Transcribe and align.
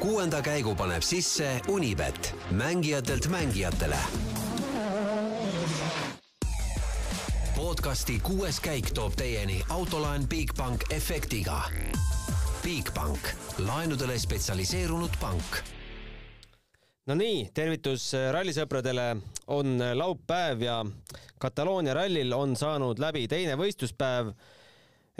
kuuenda 0.00 0.42
käigu 0.42 0.74
paneb 0.74 1.02
sisse 1.02 1.60
Unibet, 1.68 2.34
mängijatelt 2.50 3.26
mängijatele. 3.28 3.96
podcasti 7.56 8.20
kuues 8.22 8.60
käik 8.60 8.90
toob 8.90 9.12
teieni 9.16 9.62
autolaen 9.68 10.28
Bigbank 10.28 10.80
efektiga. 10.90 11.62
Bigbank, 12.62 13.18
laenudele 13.58 14.18
spetsialiseerunud 14.18 15.10
pank 15.20 15.60
no 17.06 17.14
nii, 17.14 17.50
tervitus 17.54 18.12
rallisõpradele, 18.32 19.16
on 19.46 19.78
laupäev 19.94 20.62
ja 20.62 20.84
Kataloonia 21.38 21.94
rallil 21.94 22.32
on 22.32 22.56
saanud 22.56 22.98
läbi 22.98 23.28
teine 23.28 23.56
võistluspäev 23.56 24.32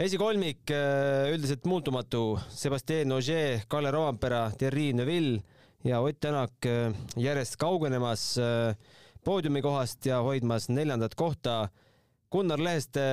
esikolmik 0.01 0.71
äh, 0.73 1.29
üldiselt 1.29 1.65
muutumatu, 1.69 2.39
Sebastian 2.49 3.11
Ogier, 3.13 3.61
Kalle 3.69 3.91
Rovampera, 3.93 4.47
Thierry 4.57 4.93
Neuville 4.97 5.43
ja 5.85 5.99
Ott 6.01 6.19
Tänak 6.19 6.65
äh, 6.65 6.93
järjest 7.17 7.59
kaugenemas 7.61 8.37
äh, 8.37 8.75
poodiumi 9.23 9.61
kohast 9.61 10.05
ja 10.05 10.21
hoidmas 10.25 10.69
neljandat 10.69 11.15
kohta. 11.15 11.69
Gunnar 12.31 12.59
Leheste 12.59 13.03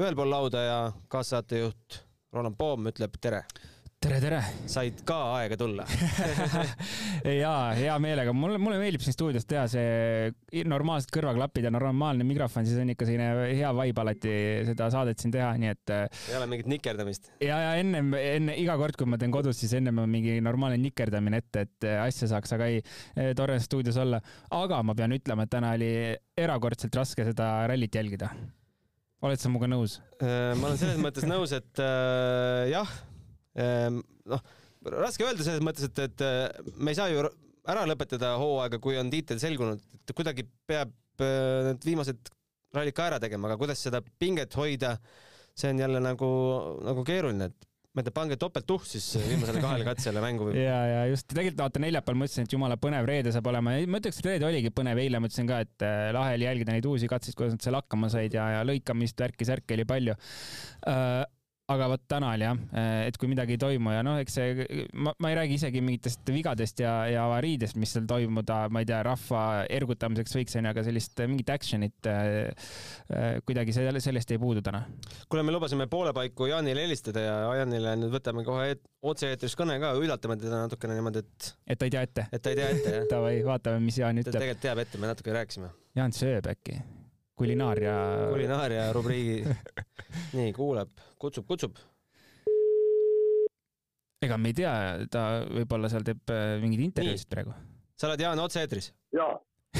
ühel 0.00 0.18
pool 0.18 0.30
lauda 0.30 0.64
ja 0.64 0.80
kaassaatejuht 1.08 2.02
Roland 2.34 2.58
Poom 2.58 2.90
ütleb 2.90 3.14
tere 3.20 3.44
tere, 4.06 4.18
tere! 4.22 4.38
said 4.70 5.00
ka 5.08 5.16
aega 5.40 5.56
tulla 5.58 5.84
jaa, 7.42 7.72
hea 7.78 7.94
meelega, 8.02 8.32
mulle, 8.36 8.58
mulle 8.62 8.78
meeldib 8.80 9.02
siin 9.02 9.16
stuudios 9.16 9.46
teha 9.48 9.64
see 9.70 10.62
normaalsed 10.68 11.10
kõrvaklapid 11.14 11.66
ja 11.66 11.72
normaalne 11.74 12.26
mikrofon, 12.26 12.66
siis 12.68 12.78
on 12.82 12.92
ikka 12.92 13.08
selline 13.08 13.48
hea 13.50 13.72
vibe 13.80 14.02
alati 14.04 14.34
seda 14.68 14.88
saadet 14.94 15.22
siin 15.22 15.34
teha, 15.34 15.48
nii 15.60 15.72
et. 15.72 15.94
ei 16.30 16.38
ole 16.38 16.50
mingit 16.52 16.70
nikerdamist? 16.70 17.32
ja, 17.42 17.58
ja 17.64 17.72
ennem, 17.80 18.12
enne 18.20 18.54
iga 18.62 18.76
kord, 18.80 18.98
kui 18.98 19.10
ma 19.10 19.18
teen 19.20 19.34
kodus, 19.34 19.58
siis 19.62 19.74
ennem 19.80 20.02
on 20.04 20.12
mingi 20.12 20.38
normaalne 20.44 20.78
nikerdamine 20.82 21.42
ette, 21.42 21.66
et 21.66 21.88
asja 22.04 22.30
saaks, 22.30 22.54
aga 22.56 22.70
ei, 22.70 22.84
tore 23.38 23.58
stuudios 23.64 23.98
olla. 24.02 24.22
aga 24.54 24.82
ma 24.86 24.94
pean 24.98 25.16
ütlema, 25.16 25.46
et 25.46 25.54
täna 25.56 25.74
oli 25.78 25.90
erakordselt 26.38 26.94
raske 26.96 27.26
seda 27.26 27.50
rallit 27.70 27.98
jälgida. 27.98 28.30
oled 29.26 29.42
sa 29.42 29.50
minuga 29.50 29.72
nõus? 29.72 29.98
Äh, 30.20 30.54
ma 30.60 30.70
olen 30.70 30.80
selles 30.80 31.02
mõttes 31.02 31.26
nõus, 31.26 31.56
et 31.56 31.82
äh, 31.82 32.70
jah 32.70 32.96
noh, 33.56 34.46
raske 34.92 35.26
öelda 35.26 35.46
selles 35.46 35.64
mõttes, 35.64 35.88
et, 35.88 36.00
et 36.06 36.24
äh, 36.24 36.72
me 36.76 36.92
ei 36.92 36.98
saa 36.98 37.10
ju 37.12 37.24
ära 37.66 37.84
lõpetada 37.88 38.36
hooaega, 38.40 38.80
kui 38.82 38.98
on 39.00 39.10
tiitel 39.12 39.40
selgunud, 39.42 39.82
et 39.98 40.16
kuidagi 40.16 40.46
peab 40.68 40.92
äh, 41.24 41.70
need 41.70 41.86
viimased 41.86 42.32
rallid 42.76 42.96
ka 42.96 43.08
ära 43.10 43.22
tegema, 43.22 43.50
aga 43.50 43.60
kuidas 43.60 43.80
seda 43.82 44.02
pinget 44.20 44.54
hoida, 44.58 44.96
see 45.56 45.72
on 45.72 45.80
jälle 45.80 46.02
nagu, 46.04 46.28
nagu 46.84 47.04
keeruline, 47.06 47.48
et 47.50 47.72
ma 47.96 48.02
ei 48.02 48.06
tea, 48.10 48.12
pange 48.12 48.36
topelt 48.36 48.66
tuhh 48.68 48.82
siis 48.84 49.06
viimasele 49.24 49.62
kahele 49.64 49.86
katsele 49.90 50.20
mängu. 50.20 50.50
ja, 50.52 50.80
ja 50.90 50.98
just, 51.08 51.24
tegelikult 51.30 51.62
vaata 51.62 51.80
neljapäeval 51.80 52.18
mõtlesin, 52.20 52.44
et 52.44 52.52
jumala 52.52 52.76
põnev 52.80 53.08
reede 53.08 53.32
saab 53.32 53.48
olema. 53.48 53.72
Ja 53.72 53.88
ma 53.88 54.02
ütleks, 54.02 54.20
et 54.20 54.28
reede 54.28 54.48
oligi 54.48 54.72
põnev, 54.76 55.00
eile 55.00 55.22
mõtlesin 55.24 55.48
ka, 55.48 55.62
et 55.64 55.86
äh, 55.86 56.10
lahe 56.14 56.36
oli 56.36 56.44
jälgida 56.44 56.76
neid 56.76 56.88
uusi 56.90 57.08
katseid, 57.08 57.38
kuidas 57.38 57.56
nad 57.56 57.64
seal 57.64 57.78
hakkama 57.78 58.12
said 58.12 58.36
ja, 58.36 58.50
ja 58.58 58.66
lõikamist, 58.68 59.16
värki-särki 59.24 59.78
oli 59.78 59.88
palju. 59.88 60.18
Uh, 60.84 61.24
aga 61.72 61.88
vot 61.90 62.02
täna 62.06 62.30
oli 62.36 62.46
jah, 62.46 62.58
et 63.08 63.16
kui 63.18 63.28
midagi 63.30 63.56
ei 63.56 63.60
toimu 63.60 63.90
ja 63.90 64.02
noh, 64.06 64.18
eks 64.22 64.36
see, 64.38 64.66
ma, 64.94 65.12
ma 65.22 65.30
ei 65.32 65.38
räägi 65.38 65.56
isegi 65.58 65.82
mingitest 65.82 66.30
vigadest 66.30 66.82
ja, 66.82 66.92
ja 67.10 67.24
avariidest, 67.26 67.78
mis 67.80 67.94
seal 67.96 68.06
toimuda, 68.10 68.60
ma 68.70 68.82
ei 68.82 68.88
tea, 68.88 69.00
rahva 69.06 69.42
ergutamiseks 69.78 70.36
võiks 70.38 70.58
onju, 70.60 70.70
aga 70.70 70.84
sellist 70.86 71.22
mingit 71.26 71.50
action'it 71.56 72.10
äh, 72.10 73.40
kuidagi 73.46 73.74
selle, 73.74 74.02
sellest 74.04 74.30
ei 74.34 74.40
puudu 74.42 74.62
täna. 74.66 74.84
kuule, 75.28 75.42
me 75.46 75.54
lubasime 75.54 75.88
poole 75.90 76.14
paiku 76.16 76.50
Jaanile 76.52 76.86
helistada 76.86 77.24
ja 77.24 77.36
Jaanile 77.62 77.96
nüüd 77.98 78.14
võtame 78.14 78.46
kohe 78.46 78.70
et, 78.76 78.84
otse-eetris 79.06 79.58
kõne 79.58 79.80
ka, 79.82 79.94
üllatame 79.98 80.38
teda 80.38 80.62
natukene 80.66 80.98
niimoodi, 80.98 81.24
et 81.24 81.52
et 81.66 81.80
ta 81.80 81.88
ei 81.88 81.96
tea 81.96 82.04
ette? 82.06 82.28
et 82.30 82.42
ta 82.42 82.54
ei 82.54 82.60
tea 82.60 82.70
ette, 82.76 82.94
jah. 83.00 83.08
Davai, 83.16 83.40
vaatame, 83.46 83.82
mis 83.86 83.98
Jaan 83.98 84.22
ütleb. 84.22 84.34
ta 84.34 84.42
tegelikult 84.42 84.68
teab 84.68 84.84
ette, 84.86 85.02
me 85.02 85.10
natuke 85.10 85.34
rääkisime. 85.34 85.72
Jaan 85.98 86.14
sööb 86.14 86.46
äkki? 86.54 86.78
Kulinaaria. 87.36 87.94
kulinaaria 88.32 88.88
rubriigi. 88.96 89.44
nii, 90.38 90.52
kuuleb, 90.56 90.90
kutsub, 91.20 91.46
kutsub. 91.48 91.78
ega 94.24 94.38
me 94.40 94.50
ei 94.50 94.56
tea, 94.56 94.72
ta 95.12 95.24
võib-olla 95.44 95.90
seal 95.92 96.06
teeb 96.06 96.32
äh, 96.32 96.56
mingeid 96.62 96.86
intervjuusid 96.88 97.28
praegu. 97.30 97.52
sa 98.00 98.08
oled 98.08 98.24
Jaan 98.24 98.40
otse-eetris? 98.42 98.90
jaa 99.14 99.36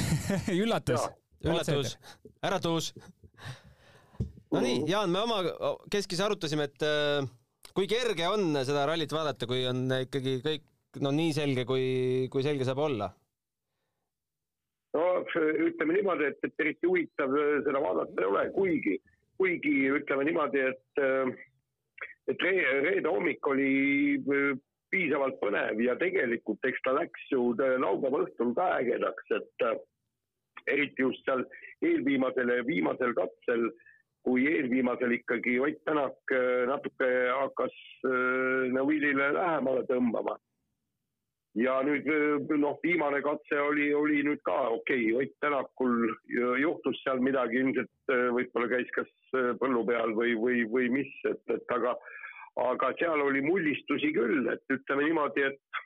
üllatus. 0.63 1.07
üllatus, 1.43 1.97
äratus. 2.45 2.93
Nonii, 4.53 4.85
Jaan, 4.87 5.11
me 5.11 5.25
oma 5.25 5.41
keskis 5.91 6.21
arutasime, 6.23 6.69
et 6.69 6.85
äh, 6.85 7.25
kui 7.75 7.89
kerge 7.89 8.29
on 8.29 8.53
seda 8.61 8.85
rallit 8.87 9.11
vaadata, 9.11 9.49
kui 9.49 9.65
on 9.67 9.83
ikkagi 10.05 10.37
kõik 10.45 11.01
no 11.03 11.11
nii 11.13 11.33
selge, 11.35 11.65
kui, 11.67 12.27
kui 12.31 12.45
selge 12.45 12.65
saab 12.65 12.85
olla 12.85 13.09
no 14.97 15.05
ütleme 15.67 15.97
niimoodi, 15.97 16.31
et, 16.31 16.39
et 16.43 16.63
eriti 16.63 16.89
huvitav 16.89 17.33
äh, 17.37 17.59
seda 17.65 17.81
vaadata 17.83 18.23
ei 18.23 18.29
ole, 18.31 18.45
kuigi, 18.55 18.95
kuigi 19.39 19.75
ütleme 19.99 20.25
niimoodi, 20.27 20.63
et, 20.71 21.01
äh, 21.03 21.33
et 22.31 22.45
re, 22.45 22.53
reede 22.87 23.11
hommik 23.11 23.47
oli 23.47 23.71
piisavalt 24.91 25.37
põnev 25.41 25.81
ja 25.83 25.97
tegelikult 25.99 26.63
eks 26.67 26.81
ta 26.85 26.95
läks 26.95 27.27
ju 27.31 27.51
laupäeva 27.83 28.23
õhtul 28.25 28.53
ka 28.55 28.69
ägedaks, 28.79 29.35
et 29.35 29.67
eriti 30.67 31.03
just 31.03 31.27
seal 31.27 31.43
eelviimasel 31.85 32.51
viimasel 32.67 33.13
katsel, 33.15 33.69
kui 34.27 34.47
eelviimasel 34.49 35.13
ikkagi 35.19 35.59
Ott 35.63 35.83
Tänak 35.87 36.33
natuke 36.67 37.09
hakkas 37.31 37.75
Neville'ile 38.75 39.29
lähemale 39.35 39.85
tõmbama 39.91 40.35
ja 41.57 41.77
nüüd 41.85 42.05
noh, 42.61 42.77
viimane 42.83 43.21
katse 43.25 43.59
oli, 43.61 43.89
oli 43.95 44.21
nüüd 44.25 44.43
ka 44.45 44.57
okei. 44.75 45.09
Okay,, 45.13 45.25
Ott 45.25 45.39
Tänakul 45.41 46.05
juhtus 46.61 47.01
seal 47.03 47.21
midagi, 47.23 47.61
ilmselt 47.63 48.13
äh, 48.13 48.27
võib-olla 48.35 48.69
käis 48.75 48.93
kas 48.95 49.09
põllu 49.61 49.83
peal 49.87 50.13
või, 50.17 50.35
või, 50.37 50.63
või 50.69 50.91
mis, 50.99 51.11
et, 51.29 51.41
et 51.53 51.75
aga, 51.75 51.95
aga 52.67 52.93
seal 53.01 53.25
oli 53.25 53.41
mullistusi 53.45 54.13
küll, 54.15 54.47
et 54.53 54.77
ütleme 54.77 55.09
niimoodi, 55.09 55.49
et 55.51 55.83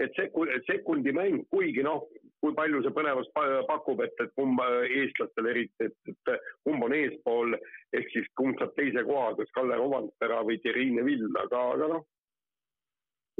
et 0.00 0.14
sekundi, 0.16 0.54
sekundi 0.64 1.12
mäng, 1.12 1.42
kuigi 1.52 1.82
noh, 1.84 2.06
kui 2.40 2.54
palju 2.56 2.78
see 2.80 2.92
põnevust 2.96 3.34
pakub, 3.68 4.00
et, 4.00 4.14
et 4.24 4.30
kumb 4.32 4.62
eestlastel 4.64 5.50
eriti, 5.50 5.90
et, 5.90 5.96
et 6.08 6.46
kumb 6.64 6.86
on 6.86 6.94
eespool 6.96 7.52
ehk 7.96 8.08
siis 8.14 8.30
kumb 8.40 8.56
saab 8.56 8.72
teise 8.78 9.04
koha, 9.04 9.34
kas 9.36 9.52
Kalle 9.56 9.76
Rovandpera 9.76 10.40
või 10.48 10.56
Thierry 10.62 10.88
Neville, 10.94 11.28
aga, 11.42 11.66
aga 11.74 11.90
noh 11.92 12.06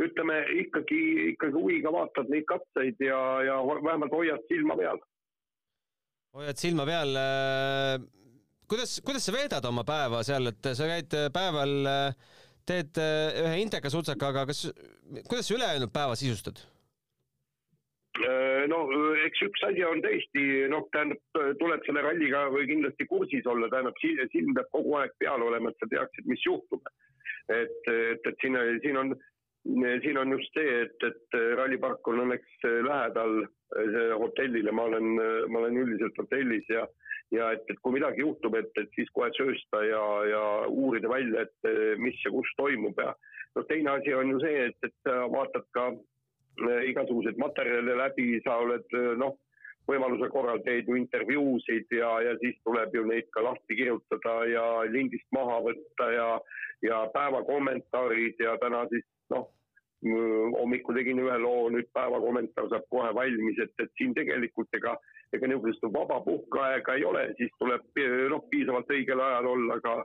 ütleme 0.04 0.40
ikkagi, 0.64 1.00
ikkagi 1.34 1.56
huviga 1.56 1.92
vaatad 1.94 2.30
neid 2.32 2.46
katseid 2.48 3.00
ja, 3.04 3.20
ja 3.46 3.60
vähemalt 3.68 4.14
hoiad 4.14 4.42
silma 4.48 4.76
peal. 4.78 5.00
hoiad 6.38 6.60
silma 6.60 6.86
peal. 6.88 7.14
Äh, 7.20 7.94
kuidas, 8.70 8.98
kuidas 9.06 9.26
sa 9.26 9.36
veedad 9.36 9.70
oma 9.70 9.84
päeva 9.86 10.22
seal, 10.26 10.52
et 10.52 10.72
sa 10.78 10.90
käid 10.90 11.16
päeval, 11.34 11.78
äh, 11.90 12.36
teed 12.68 13.00
äh, 13.02 13.40
ühe 13.44 13.62
inteka 13.64 13.92
sutsaka, 13.92 14.32
aga 14.32 14.46
kas, 14.50 14.68
kuidas 15.28 15.48
sa 15.48 15.56
ülejäänud 15.58 15.94
päeva 15.94 16.18
sisustad? 16.18 16.62
no 18.68 18.78
eks 19.24 19.40
üks 19.46 19.62
asi 19.64 19.84
on 19.86 20.02
tõesti, 20.04 20.42
noh, 20.68 20.82
tähendab, 20.92 21.38
tuleb 21.56 21.84
selle 21.86 22.02
ralliga 22.04 22.42
või 22.52 22.66
kindlasti 22.68 23.06
kursis 23.08 23.46
olla, 23.48 23.70
tähendab, 23.72 23.96
silm 24.02 24.50
peab 24.58 24.68
kogu 24.74 24.96
aeg 24.98 25.14
peal 25.22 25.40
olema, 25.46 25.70
et 25.70 25.80
sa 25.80 25.88
teaksid, 25.88 26.26
mis 26.28 26.42
juhtub. 26.44 26.90
et, 27.48 27.88
et, 27.88 28.26
et 28.28 28.42
siin, 28.42 28.58
siin 28.82 28.98
on 29.00 29.14
siin 29.64 30.18
on 30.18 30.32
just 30.32 30.54
see, 30.56 30.82
et, 30.86 31.06
et 31.06 31.38
rallipark 31.58 32.08
on 32.08 32.22
õnneks 32.24 32.64
lähedal 32.86 33.42
hotellile, 34.18 34.72
ma 34.72 34.88
olen, 34.88 35.12
ma 35.52 35.60
olen 35.60 35.76
üldiselt 35.82 36.16
hotellis 36.18 36.66
ja 36.72 36.86
ja 37.30 37.52
et, 37.54 37.62
et 37.70 37.78
kui 37.78 37.94
midagi 37.94 38.24
juhtub, 38.24 38.56
et, 38.58 38.70
et 38.80 38.88
siis 38.96 39.10
kohe 39.14 39.28
söösta 39.36 39.84
ja, 39.86 40.00
ja 40.26 40.40
uurida 40.66 41.10
välja, 41.12 41.44
et 41.46 41.98
mis 42.02 42.18
ja 42.24 42.32
kus 42.34 42.48
toimub. 42.58 42.98
Ja 42.98 43.12
noh, 43.54 43.66
teine 43.68 43.92
asi 43.92 44.14
on 44.18 44.32
ju 44.34 44.40
see, 44.42 44.64
et, 44.70 44.78
et 44.86 44.96
sa 45.06 45.28
vaatad 45.30 45.68
ka 45.76 45.92
igasuguseid 46.90 47.38
materjale 47.38 47.94
läbi, 48.00 48.32
sa 48.44 48.58
oled 48.64 48.98
noh, 49.20 49.38
võimaluse 49.88 50.28
korral 50.30 50.60
teed 50.66 50.88
ju 50.90 50.98
intervjuusid 50.98 51.94
ja, 51.94 52.10
ja 52.24 52.34
siis 52.42 52.58
tuleb 52.66 52.94
ju 52.94 53.06
neid 53.08 53.30
ka 53.34 53.42
lahti 53.46 53.78
kirjutada 53.78 54.34
ja 54.50 54.66
lindist 54.90 55.26
maha 55.34 55.60
võtta 55.64 56.10
ja, 56.14 56.28
ja 56.86 57.00
päeva 57.14 57.42
kommentaarid 57.48 58.42
ja 58.42 58.56
täna 58.62 58.84
siis 58.92 59.06
noh, 59.34 59.48
hommikul 60.56 60.96
tegin 60.96 61.20
ühe 61.20 61.38
loo, 61.42 61.68
nüüd 61.72 61.90
päeva 61.92 62.20
kommentaar 62.22 62.70
saab 62.70 62.86
kohe 62.92 63.10
valmis, 63.14 63.58
et, 63.60 63.74
et 63.84 63.90
siin 63.98 64.14
tegelikult 64.16 64.72
ega, 64.78 64.94
ega 65.36 65.50
niisugust 65.50 65.84
vaba 65.92 66.22
puhkeaega 66.24 66.96
ei 66.96 67.04
ole, 67.04 67.26
siis 67.36 67.52
tuleb 67.60 68.00
noh, 68.32 68.46
piisavalt 68.52 68.90
õigel 68.96 69.20
ajal 69.26 69.50
olla 69.52 69.76
ka 69.84 70.00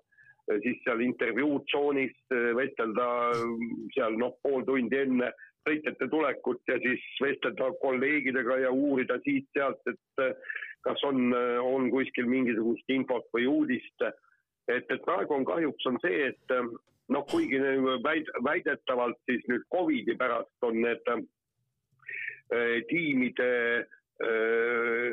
siis 0.62 0.78
seal 0.84 1.02
intervjuutsoonis 1.02 2.14
vestelda 2.58 3.08
seal 3.96 4.18
noh, 4.22 4.36
pool 4.44 4.66
tundi 4.68 5.00
enne 5.00 5.32
sõitjate 5.66 6.08
tulekut 6.12 6.62
ja 6.70 6.78
siis 6.84 7.06
vestelda 7.24 7.72
kolleegidega 7.82 8.60
ja 8.68 8.72
uurida 8.72 9.18
siit-sealt, 9.24 9.82
et 9.90 10.26
kas 10.86 11.02
on, 11.08 11.32
on 11.66 11.90
kuskil 11.94 12.30
mingisugust 12.30 12.94
infot 12.94 13.26
või 13.34 13.48
uudist. 13.50 14.06
et, 14.70 14.86
et 14.90 15.02
praegu 15.06 15.34
on 15.34 15.46
kahjuks 15.46 15.90
on 15.90 15.98
see, 16.04 16.30
et 16.30 16.56
noh, 17.14 17.26
kuigi 17.30 17.60
väid, 18.04 18.30
väidetavalt 18.46 19.20
siis 19.30 19.44
nüüd 19.52 19.66
Covidi 19.74 20.16
pärast 20.18 20.66
on 20.66 20.82
need 20.82 21.12
äh, 21.12 22.82
tiimide 22.90 23.52
äh, 23.80 25.12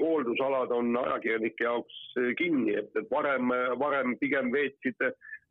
hooldusalad 0.00 0.70
on 0.70 0.96
ajakirjanike 0.96 1.64
jaoks 1.64 1.98
kinni, 2.38 2.74
et, 2.78 2.90
et 2.96 3.10
varem, 3.10 3.52
varem 3.80 4.16
pigem 4.20 4.52
veetsid, 4.54 5.02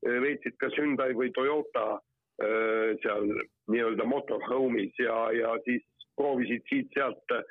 veetsid 0.05 0.57
kas 0.61 0.75
Hyundai 0.79 1.13
või 1.17 1.31
Toyota 1.35 1.85
äh, 1.95 2.95
seal 3.03 3.29
nii-öelda 3.71 4.07
motorhome'is 4.09 4.99
ja, 5.01 5.17
ja 5.35 5.55
siis 5.67 5.85
proovisid 6.19 6.63
siit-sealt 6.69 7.35
äh, 7.35 7.43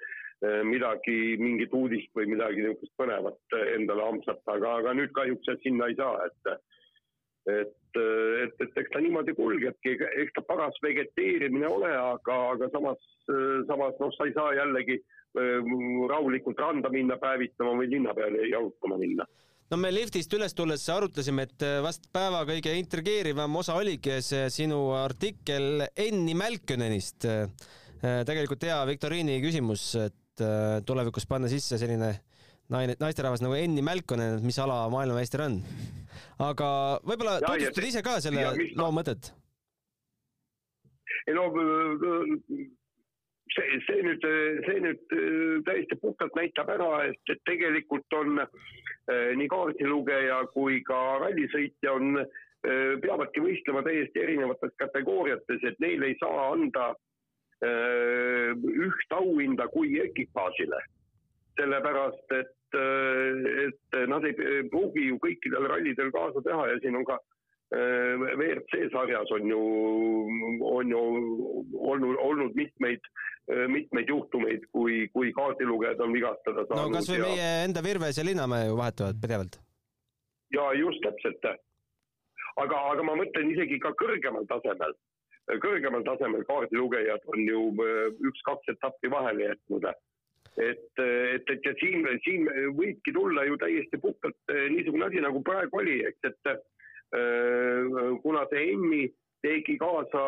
midagi, 0.66 1.36
mingit 1.40 1.72
uudist 1.74 2.10
või 2.16 2.28
midagi 2.34 2.64
niisugust 2.64 2.94
põnevat 3.00 3.58
endale 3.74 4.08
ampsata, 4.10 4.56
aga, 4.58 4.78
aga 4.82 4.96
nüüd 4.98 5.12
kahjuks 5.16 5.52
sinna 5.62 5.88
ei 5.88 5.98
saa, 6.00 6.28
et 6.28 6.56
et, 7.50 7.74
et, 8.00 8.54
et 8.64 8.78
eks 8.80 8.92
ta 8.92 9.02
niimoodi 9.04 9.34
kulgebki, 9.36 9.96
eks 10.22 10.34
ta 10.36 10.44
paras 10.48 10.76
vegeteerimine 10.84 11.68
ole, 11.68 11.90
aga, 11.92 12.38
aga 12.54 12.70
samas, 12.72 13.00
samas 13.68 13.98
noh, 14.00 14.12
sa 14.16 14.28
ei 14.28 14.34
saa 14.36 14.54
jällegi 14.56 14.98
ähm, 15.40 16.04
rahulikult 16.10 16.60
randa 16.60 16.92
minna 16.92 17.18
päevitama 17.20 17.76
või 17.80 17.90
linna 17.92 18.16
peale 18.16 18.48
jalutama 18.48 19.00
minna 19.00 19.28
no 19.70 19.78
me 19.80 19.90
liftist 19.92 20.32
üles 20.36 20.54
tulles 20.56 20.82
arutlesime, 20.92 21.46
et 21.48 21.64
vast 21.82 22.10
päeva 22.14 22.44
kõige 22.48 22.74
intrigeerivam 22.78 23.56
osa 23.60 23.76
oligi 23.80 24.20
see 24.24 24.48
sinu 24.52 24.92
artikkel 24.98 25.86
Enni 25.96 26.36
Mälkönenist. 26.38 27.26
tegelikult 28.28 28.66
hea 28.68 28.76
viktoriini 28.86 29.40
küsimus, 29.42 29.86
et 29.96 30.44
tulevikus 30.86 31.26
panna 31.26 31.48
sisse 31.48 31.78
selline 31.80 32.12
naine, 32.72 32.96
naisterahvas 33.00 33.42
nagu 33.44 33.58
Enni 33.58 33.82
Mälkonen, 33.84 34.40
mis 34.44 34.58
ala 34.62 34.84
maailmameister 34.92 35.44
on 35.44 35.60
aga 36.42 36.68
võib-olla 37.06 37.38
tutvustad 37.42 37.88
ise 37.88 38.02
ka 38.04 38.18
selle 38.22 38.46
loo 38.78 38.90
mõtet? 38.94 39.30
ei 41.28 41.34
no 41.36 41.46
see, 43.54 43.76
see 43.86 44.00
nüüd, 44.04 44.26
see 44.66 44.80
nüüd 44.84 45.14
täiesti 45.66 45.98
puhtalt 46.02 46.34
näitab 46.36 46.72
ära, 46.74 46.90
et, 47.08 47.20
et 47.32 47.40
tegelikult 47.48 48.18
on 48.18 48.42
eh, 48.42 49.30
nii 49.38 49.48
kaardilugeja 49.52 50.42
kui 50.56 50.82
ka 50.84 51.00
rallisõitja 51.22 51.94
on 51.94 52.20
eh,, 52.20 52.28
peavadki 53.00 53.44
võistlema 53.44 53.84
täiesti 53.86 54.24
erinevates 54.24 54.74
kategooriates, 54.80 55.64
et 55.64 55.80
neile 55.84 56.12
ei 56.12 56.20
saa 56.20 56.50
anda 56.52 56.92
üht 57.64 59.12
auhinda 59.16 59.64
kui 59.72 59.94
ekipaažile. 60.02 60.76
Sellepärast, 61.58 62.38
et 62.40 62.52
et, 62.74 63.78
et 63.94 64.08
nad 64.10 64.24
ei 64.26 64.34
pruugi 64.70 65.08
ju 65.08 65.18
kõikidel 65.22 65.68
rallidel 65.70 66.10
kaasa 66.14 66.42
teha 66.44 66.66
ja 66.72 66.80
siin 66.82 66.98
on 66.98 67.06
ka 67.08 67.18
äh, 67.18 68.24
WRC 68.38 68.88
sarjas 68.92 69.30
on 69.36 69.46
ju, 69.50 69.60
on 70.70 70.94
ju 70.94 71.02
olnud, 71.92 72.18
olnud 72.28 72.56
mitmeid, 72.58 73.06
äh, 73.52 73.66
mitmeid 73.70 74.10
juhtumeid, 74.10 74.66
kui, 74.74 75.04
kui 75.14 75.32
kaardilugejad 75.36 76.02
on 76.04 76.14
vigastada 76.16 76.66
saanud. 76.66 76.90
no 76.90 76.98
kasvõi 76.98 77.20
ja... 77.20 77.30
meie 77.30 77.52
enda 77.68 77.84
Virves 77.86 78.20
ja 78.20 78.26
Linnamäe 78.26 78.68
ju 78.70 78.78
vahetuvad 78.80 79.22
pidevalt. 79.22 79.60
ja 80.54 80.68
just 80.78 81.02
täpselt. 81.06 81.50
aga, 82.56 82.84
aga 82.92 83.06
ma 83.06 83.18
mõtlen 83.22 83.52
isegi 83.54 83.80
ka 83.82 83.94
kõrgemal 84.00 84.46
tasemel, 84.50 84.96
kõrgemal 85.62 86.06
tasemel 86.06 86.46
kaardilugejad 86.50 87.30
on 87.34 87.46
ju 87.46 87.68
äh, 87.86 88.10
üks-kaks 88.32 88.74
etappi 88.76 89.12
vahele 89.14 89.52
jätnud 89.52 89.92
et, 90.56 91.02
et, 91.02 91.50
et 91.50 91.66
ja 91.66 91.74
siin, 91.80 92.06
siin 92.24 92.46
võibki 92.78 93.12
tulla 93.14 93.44
ju 93.48 93.56
täiesti 93.58 93.98
puhtalt 94.02 94.54
eh, 94.54 94.68
niisugune 94.70 95.08
asi, 95.08 95.22
nagu 95.24 95.42
praegu 95.42 95.80
oli, 95.80 95.98
eks, 96.06 96.30
et 96.30 96.50
äh, 96.50 96.58
kuna 98.22 98.44
see 98.52 98.70
Emmi 98.72 99.02
tegi 99.42 99.76
kaasa 99.80 100.24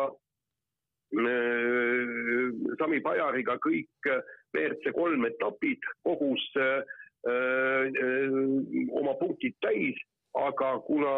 äh, 1.15 2.45
Sami 2.79 2.99
Pajariga 3.05 3.57
kõik 3.63 4.11
WRC 4.55 4.93
kolm 4.95 5.25
etapid, 5.29 5.79
kogus 6.07 6.43
äh, 6.59 6.83
oma 8.95 9.13
punktid 9.19 9.55
täis, 9.63 9.97
aga 10.37 10.77
kuna 10.85 11.15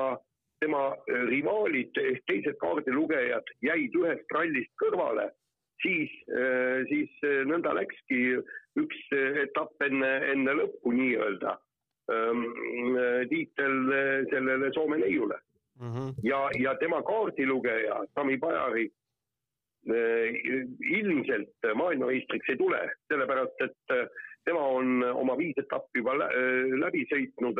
tema 0.59 0.95
rivaalid 1.29 1.97
ehk 2.01 2.23
teised 2.27 2.57
kaardilugejad 2.61 3.45
jäid 3.63 3.93
ühest 3.95 4.33
rallist 4.33 4.71
kõrvale, 4.81 5.29
siis, 5.83 6.11
siis 6.89 7.11
nõnda 7.47 7.75
läkski 7.77 8.39
üks 8.83 9.01
etapp 9.43 9.83
enne, 9.85 10.11
enne 10.33 10.55
lõppu 10.61 10.93
nii-öelda 10.95 11.55
ähm, 12.13 12.45
tiitel 13.31 13.75
sellele 14.31 14.71
Soome 14.75 15.01
neiule 15.01 15.39
mm. 15.79 15.91
-hmm. 15.91 16.13
ja, 16.23 16.39
ja 16.59 16.75
tema 16.75 17.01
kaardilugeja 17.03 18.03
Sami 18.15 18.37
Pajari 18.37 18.87
äh, 19.89 20.39
ilmselt 20.99 21.69
maailmameistriks 21.75 22.49
ei 22.49 22.57
tule, 22.57 22.81
sellepärast 23.07 23.67
et 23.67 23.95
äh, 23.97 24.07
tema 24.45 24.65
on 24.79 25.03
oma 25.03 25.37
viis 25.37 25.57
etappi 25.57 25.99
juba 25.99 26.15
läbi 26.83 27.05
sõitnud, 27.11 27.59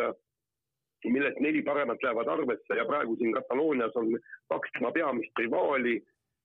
millest 1.05 1.39
neli 1.39 1.61
paremat 1.63 2.03
lähevad 2.03 2.27
arvesse 2.27 2.75
ja 2.75 2.85
praegu 2.85 3.15
siin 3.15 3.33
Kataloonias 3.33 3.95
on 3.95 4.15
kaks 4.49 4.71
tema 4.77 4.91
peamist 4.91 5.39
rivaali 5.39 5.99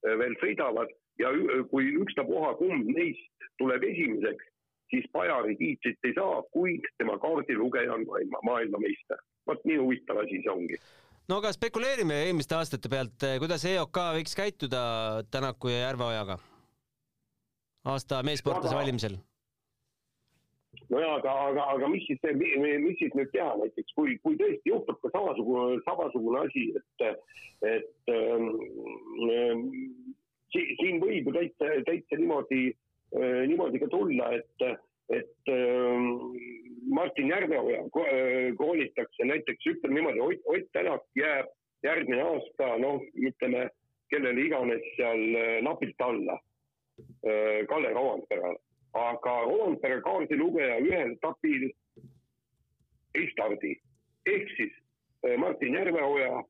veel 0.05 0.35
sõidavad 0.41 0.91
ja 1.19 1.31
kui 1.71 1.93
ükstapuha 2.01 2.53
kumb 2.59 2.89
neist 2.97 3.47
tuleb 3.59 3.83
esimeseks, 3.87 4.47
siis 4.89 5.05
Bajari 5.13 5.55
tiitlit 5.55 6.07
ei 6.07 6.13
saa, 6.15 6.43
kuid 6.51 6.85
tema 6.97 7.17
kaardilugeja 7.19 7.93
on 7.93 8.05
maailma, 8.07 8.39
maailmameister. 8.43 9.17
vot 9.47 9.65
nii 9.65 9.77
huvitav 9.77 10.17
asi 10.23 10.41
see 10.41 10.51
ongi. 10.51 10.79
no 11.29 11.37
aga 11.41 11.53
spekuleerime 11.53 12.23
eelmiste 12.25 12.57
aastate 12.57 12.89
pealt, 12.89 13.29
kuidas 13.39 13.65
EOK 13.65 14.01
võiks 14.19 14.35
käituda 14.37 14.81
Tänaku 15.31 15.73
ja 15.73 15.79
Järveojaga 15.87 16.37
aasta 17.85 18.23
meessportlase 18.23 18.75
valimisel? 18.75 19.17
nojah, 20.89 21.15
aga, 21.17 21.33
aga, 21.49 21.67
aga 21.75 21.87
mis 21.89 22.05
siis, 22.05 22.19
mis 22.83 22.97
siis 22.99 23.13
nüüd 23.17 23.31
teha 23.33 23.53
näiteks, 23.61 23.93
kui, 23.97 24.17
kui 24.23 24.37
tõesti 24.37 24.69
juhtub 24.69 24.99
ka 25.01 25.09
samasugune, 25.13 25.79
samasugune 25.87 26.41
asi, 26.45 26.65
et, 26.77 27.23
et 27.71 28.13
ähm, 28.13 28.49
ähm, 29.29 29.63
siin 30.53 30.99
võib 31.01 31.31
ju 31.31 31.33
täitsa, 31.39 31.71
täitsa 31.87 32.19
niimoodi 32.19 32.67
Äh, 32.69 32.84
niimoodi 33.47 33.79
ka 33.79 33.87
tulla, 33.87 34.31
et, 34.33 34.79
et 35.09 35.49
ähm, 35.49 36.35
Martin 36.89 37.29
Järveoja 37.29 37.79
äh, 37.79 38.55
koolitakse 38.57 39.25
näiteks, 39.25 39.67
ütleme 39.67 39.93
niimoodi, 39.93 40.41
Ott 40.45 40.71
Tänak 40.73 41.03
jääb 41.15 41.47
järgmine 41.83 42.21
aasta, 42.21 42.77
noh, 42.77 43.01
ütleme 43.15 43.69
kellele 44.09 44.41
iganes 44.41 44.83
seal 44.97 45.23
äh, 45.35 45.61
napilt 45.61 46.01
alla, 46.01 46.39
Kalle 47.67 47.89
Roandperele. 47.91 48.59
aga 48.95 49.31
Roandpere 49.43 50.01
kaardilugeja 50.01 50.77
ühel 50.79 51.11
etapil 51.17 51.65
ei 53.15 53.25
stardi. 53.31 53.73
ehk 54.25 54.53
siis 54.55 54.71
Martin 55.37 55.73
Järveoja 55.73 56.43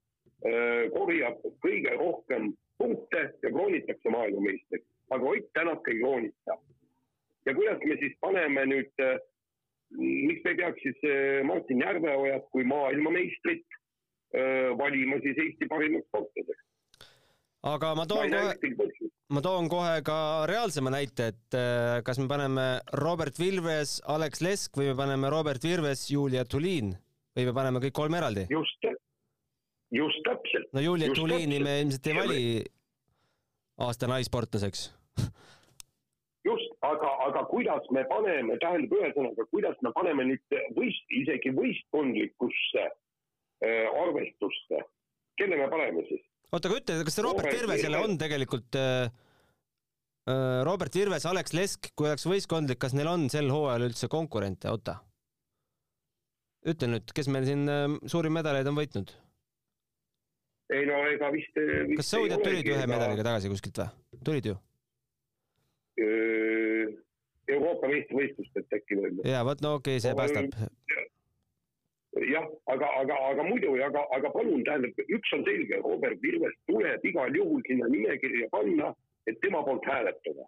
korjab 0.94 1.40
kõige 1.66 1.96
rohkem 1.98 2.54
punkte 2.78 3.24
ja 3.42 3.50
kroonitakse 3.50 4.10
maailmameistriks 4.10 4.95
aga 5.14 5.26
Ott 5.26 5.54
Tänak 5.54 5.88
ei 5.88 6.00
joonita. 6.00 6.58
ja 7.46 7.54
kuidas 7.54 7.80
me 7.86 7.98
siis 8.02 8.14
paneme 8.20 8.66
nüüd, 8.66 8.92
äh, 9.00 9.18
miks 9.98 10.44
me 10.44 10.56
peaks 10.56 10.82
siis 10.82 11.02
äh, 11.06 11.44
Martin 11.46 11.82
Järveojat 11.82 12.48
kui 12.52 12.64
maailmameistrit 12.64 13.66
äh, 14.36 14.72
valima 14.78 15.20
siis 15.22 15.38
Eesti 15.38 15.70
parimaks 15.70 16.08
sportlaseks? 16.10 16.64
aga 17.66 17.94
ma 17.98 18.06
toon 18.06 18.30
ma 18.30 18.42
kohe, 18.42 19.10
ma 19.34 19.42
toon 19.42 19.70
kohe 19.70 20.02
ka 20.06 20.18
reaalsema 20.50 20.94
näite, 20.94 21.32
et 21.34 21.56
kas 22.06 22.20
me 22.22 22.28
paneme 22.30 22.66
Robert 22.94 23.40
Vilves, 23.42 23.98
Alex 24.06 24.42
Lesk 24.46 24.78
või 24.78 24.92
me 24.92 25.00
paneme 25.00 25.32
Robert 25.34 25.64
Virves, 25.66 26.06
Julia 26.12 26.46
Tulin 26.46 26.94
või 27.36 27.48
me 27.48 27.54
paneme 27.58 27.82
kõik 27.88 27.98
kolm 28.02 28.18
eraldi? 28.18 28.46
just, 28.54 28.86
just 29.94 30.22
täpselt. 30.30 30.70
no 30.74 30.82
Julia 30.82 31.14
Tulini 31.14 31.62
me 31.62 31.80
ilmselt 31.82 32.12
ei 32.12 32.18
vali 32.20 32.44
aasta 33.78 34.08
naissportlaseks 34.08 34.88
aga, 36.90 37.12
aga 37.28 37.44
kuidas 37.52 37.88
me 37.96 38.04
paneme, 38.10 38.58
tähendab 38.64 38.96
ühesõnaga, 39.00 39.48
kuidas 39.54 39.78
me 39.86 39.92
paneme 39.96 40.28
nüüd 40.32 40.58
võist, 40.78 41.06
isegi 41.22 41.54
võistkondlikusse 41.56 42.86
äh, 42.86 44.00
arvestusse, 44.04 44.82
kelle 45.40 45.60
me 45.62 45.70
paneme 45.72 46.06
siis? 46.10 46.24
oota, 46.52 46.70
aga 46.70 46.80
ütle, 46.82 47.00
kas 47.08 47.18
see 47.18 47.26
Robert, 47.26 47.48
Robert 47.48 47.62
Virvesele 47.62 48.04
on 48.06 48.16
tegelikult 48.22 48.80
äh, 48.80 49.10
äh, 50.30 50.62
Robert 50.68 50.96
Virves, 50.96 51.28
Alex 51.30 51.58
Lesk, 51.58 51.92
kui 51.98 52.10
oleks 52.12 52.28
võistkondlik, 52.30 52.80
kas 52.82 52.96
neil 52.98 53.12
on 53.12 53.28
sel 53.34 53.52
hooajal 53.54 53.90
üldse 53.90 54.12
konkurente, 54.12 54.72
oota. 54.72 55.00
ütle 56.66 56.90
nüüd, 56.96 57.14
kes 57.16 57.30
meil 57.34 57.48
siin 57.50 57.68
äh, 57.72 57.88
suurim 58.12 58.38
medaleid 58.38 58.72
on 58.72 58.78
võitnud? 58.80 59.16
ei 60.74 60.86
no 60.90 61.02
ega 61.12 61.30
vist, 61.34 61.54
vist. 61.54 62.00
kas 62.00 62.08
Saudid 62.16 62.42
tulid 62.42 62.66
ühe 62.66 62.88
medaliga 62.90 63.26
tagasi 63.28 63.52
kuskilt 63.52 63.84
või? 63.84 64.22
tulid 64.26 64.50
ju? 64.50 64.56
Euroopa 67.48 67.88
meistrivõistlustelt 67.88 68.74
äkki 68.74 68.98
veel. 69.00 69.22
ja 69.30 69.44
vot 69.46 69.62
no 69.62 69.76
okei 69.80 70.00
okay,, 70.00 70.04
see 70.04 70.16
päästab. 70.18 70.58
jah, 72.32 72.48
aga, 72.74 72.90
aga, 73.02 73.20
aga 73.30 73.46
muidu, 73.48 73.76
aga, 73.88 74.06
aga 74.18 74.32
palun, 74.34 74.64
tähendab, 74.68 75.02
üks 75.18 75.34
on 75.38 75.46
selge, 75.48 75.80
Robert 75.84 76.22
Virves 76.24 76.58
tuleb 76.72 77.06
igal 77.12 77.36
juhul 77.38 77.64
sinna 77.68 77.90
nimekirja 77.92 78.50
panna, 78.52 78.94
et 79.28 79.40
tema 79.44 79.64
poolt 79.68 79.86
hääletada. 79.92 80.48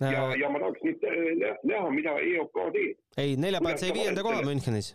ja, 0.00 0.24
ja 0.40 0.48
ma 0.48 0.60
tahaks 0.62 0.84
nüüd 0.86 1.06
äh, 1.08 1.56
näha, 1.72 1.90
mida 1.98 2.16
EOK 2.24 2.58
teeb. 2.76 2.98
ei, 3.16 3.36
neljapäeval 3.36 3.82
sai 3.82 3.94
viienda 3.96 4.24
koha 4.24 4.42
Münchenis. 4.46 4.94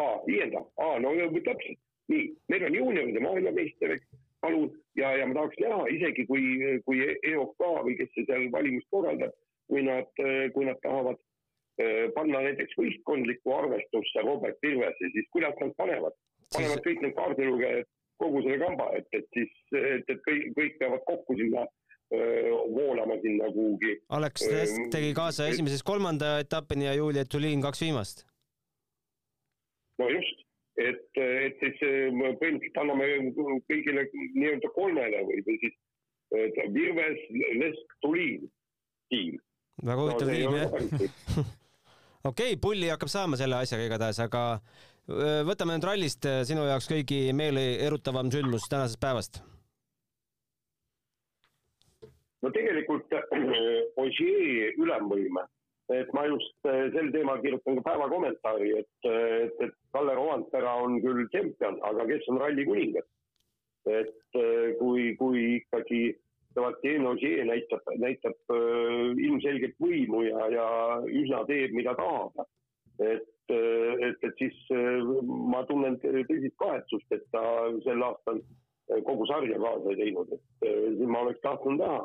aa, 0.00 0.16
viienda, 0.26 0.64
aa, 0.86 0.98
no 1.02 1.14
täpselt, 1.50 1.80
nii, 2.08 2.28
meil 2.48 2.70
on 2.70 2.80
juunioride 2.80 3.20
maailmameister, 3.26 3.98
eks, 3.98 4.23
palun, 4.44 4.70
ja, 5.00 5.16
ja 5.18 5.26
ma 5.26 5.40
tahaks 5.40 5.60
näha, 5.64 5.84
isegi 5.96 6.26
kui, 6.30 6.44
kui 6.86 7.02
EOK 7.32 7.68
või 7.88 7.96
kes 7.98 8.12
see 8.14 8.28
seal 8.28 8.50
valimist 8.52 8.90
korraldab, 8.94 9.32
kui 9.72 9.82
nad, 9.86 10.10
kui 10.54 10.68
nad 10.68 10.78
tahavad 10.84 11.18
Äh, 11.82 12.06
panna 12.14 12.38
näiteks 12.44 12.76
võistkondlikku 12.78 13.50
arvestusse 13.50 14.22
Robert 14.22 14.60
Pilvese, 14.62 15.08
siis 15.10 15.26
kuidas 15.34 15.56
nad 15.58 15.72
panevad? 15.74 16.14
panevad 16.54 16.84
kõik 16.84 17.00
need 17.02 17.14
kaardilugejad 17.16 17.88
kogu 18.22 18.42
selle 18.44 18.58
kamba, 18.60 18.84
et, 18.94 19.08
et 19.16 19.26
siis, 19.34 19.56
et, 19.74 20.04
et 20.06 20.20
kõik, 20.22 20.44
kõik 20.54 20.76
peavad 20.78 21.02
kokku 21.08 21.34
sinna 21.40 21.64
öö, 22.14 22.52
voolama 22.76 23.16
sinna 23.24 23.48
kuhugi. 23.56 23.96
Alex 24.14 24.46
Test 24.46 24.78
tegi 24.94 25.10
kaasa 25.18 25.48
esimesest 25.50 25.82
kolmanda 25.88 26.36
etapini 26.44 26.86
ja 26.86 26.94
Julia 26.94 27.26
Tulin 27.26 27.64
kaks 27.64 27.82
viimast. 27.82 28.22
no 29.98 30.06
just, 30.14 30.43
et, 30.80 31.02
et 31.22 31.60
siis 31.62 31.80
põhimõtteliselt 31.80 32.80
anname 32.82 33.10
kõigile 33.70 34.06
nii-öelda 34.14 34.70
kolmele 34.74 35.24
või, 35.28 35.42
või 35.46 35.58
siis 35.62 35.76
Virves, 36.74 37.20
Lesk, 37.60 37.98
Tulin 38.02 38.48
tiim. 39.12 39.36
väga 39.84 40.00
huvitav 40.02 40.28
no, 40.28 40.34
tiim 40.34 40.56
jah 40.58 41.52
okei 42.30 42.56
pulli 42.56 42.90
hakkab 42.90 43.12
saama 43.12 43.38
selle 43.40 43.60
asjaga 43.60 43.86
igatahes, 43.86 44.20
aga 44.24 44.44
võtame 45.46 45.76
nüüd 45.76 45.86
rallist 45.86 46.26
sinu 46.48 46.64
jaoks 46.68 46.88
kõigi 46.88 47.26
meeli 47.36 47.74
erutavam 47.84 48.30
sündmus 48.32 48.68
tänasest 48.70 49.00
päevast. 49.00 49.42
no 52.42 52.50
tegelikult 52.52 53.12
Ogier 53.96 54.74
ülemvõime, 54.80 55.44
et 55.92 56.12
ma 56.16 56.24
just 56.30 56.54
sel 56.64 57.10
teemal 57.12 57.42
kirjutan 57.42 57.76
ka 57.80 57.90
päeva 57.90 58.08
kommentaari, 58.08 58.70
et, 58.80 59.08
et, 59.10 59.58
et 59.66 59.74
Kalle 59.92 60.14
Roandpera 60.16 60.78
on 60.80 60.96
küll 61.04 61.26
tšempion, 61.28 61.80
aga 61.84 62.06
kes 62.08 62.28
on 62.32 62.40
ralli 62.40 62.64
kuningas? 62.68 63.08
et 63.84 64.38
kui, 64.78 65.10
kui 65.20 65.40
ikkagi 65.58 66.14
Sebastian 66.54 67.06
Ogier 67.10 67.44
näitab, 67.44 67.82
näitab 67.98 68.54
äh, 68.54 69.12
ilmselgelt 69.26 69.74
võimu 69.82 70.22
ja, 70.24 70.48
ja 70.54 70.66
üsna 71.04 71.42
teeb, 71.50 71.74
mida 71.76 71.92
tahab. 71.98 72.46
et, 73.02 73.50
äh, 73.50 74.04
et, 74.08 74.22
et 74.22 74.40
siis 74.40 74.56
ma 75.26 75.64
tunnen 75.68 75.98
tõsist 76.00 76.56
kahetsust, 76.62 77.10
et 77.12 77.24
ta 77.34 77.42
sel 77.84 78.06
aastal 78.06 78.40
kogu 79.04 79.26
sarja 79.26 79.58
kaasa 79.58 79.92
ei 79.92 80.00
teinud, 80.00 80.32
et 80.36 80.68
siin 80.96 81.10
ma 81.10 81.24
oleks 81.24 81.42
tahtnud 81.42 81.80
näha, 81.80 82.04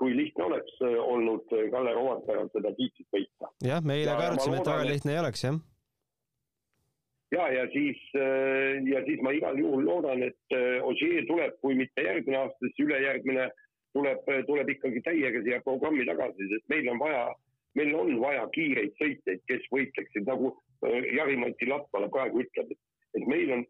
kui 0.00 0.16
lihtne 0.16 0.48
oleks 0.48 0.80
olnud 0.84 1.52
Kalle 1.72 1.92
Rovatperal 1.94 2.50
seda 2.52 2.72
tiitlit 2.78 3.08
võita. 3.14 3.52
jah, 3.64 3.84
me 3.84 4.00
eile 4.00 4.16
ka 4.18 4.28
arutasime, 4.30 4.60
et 4.60 4.72
väga 4.72 4.90
lihtne 4.90 5.14
ei 5.14 5.22
oleks, 5.22 5.44
jah 5.46 5.60
ja, 7.34 7.48
ja 7.50 7.66
siis, 7.72 8.00
ja 8.90 9.00
siis 9.06 9.22
ma 9.26 9.32
igal 9.34 9.58
juhul 9.58 9.84
loodan, 9.86 10.22
et 10.22 10.56
Ogier 10.86 11.26
tuleb, 11.26 11.56
kui 11.64 11.74
mitte 11.78 12.04
järgmine 12.04 12.38
aasta, 12.44 12.60
siis 12.68 12.84
ülejärgmine 12.86 13.48
tuleb, 13.94 14.28
tuleb 14.48 14.70
ikkagi 14.74 15.02
täiega 15.06 15.42
siia 15.46 15.62
programmi 15.66 16.06
tagasi, 16.08 16.48
sest 16.50 16.70
meil 16.72 16.90
on 16.92 17.00
vaja, 17.02 17.24
meil 17.78 17.94
on 17.98 18.14
vaja 18.22 18.44
kiireid 18.56 18.94
sõitjaid, 19.00 19.42
kes 19.50 19.66
võitleksid, 19.74 20.26
nagu 20.28 20.52
äh, 20.86 21.00
Jari-Mati 21.18 21.70
Latvala 21.70 22.10
praegu 22.14 22.42
ütleb, 22.44 22.74
et 23.14 23.26
meil 23.30 23.52
on, 23.58 23.66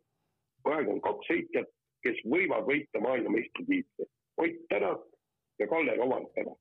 praegu 0.67 0.97
on 0.97 1.03
kaks 1.05 1.31
sõitjat, 1.33 1.73
kes 2.05 2.21
võivad 2.29 2.69
võita 2.69 3.01
maailmameistritiitli. 3.05 4.09
Ott 4.45 4.65
Tänak 4.69 5.05
ja 5.59 5.67
Kalle 5.71 5.97
Rovandpera. 5.97 6.55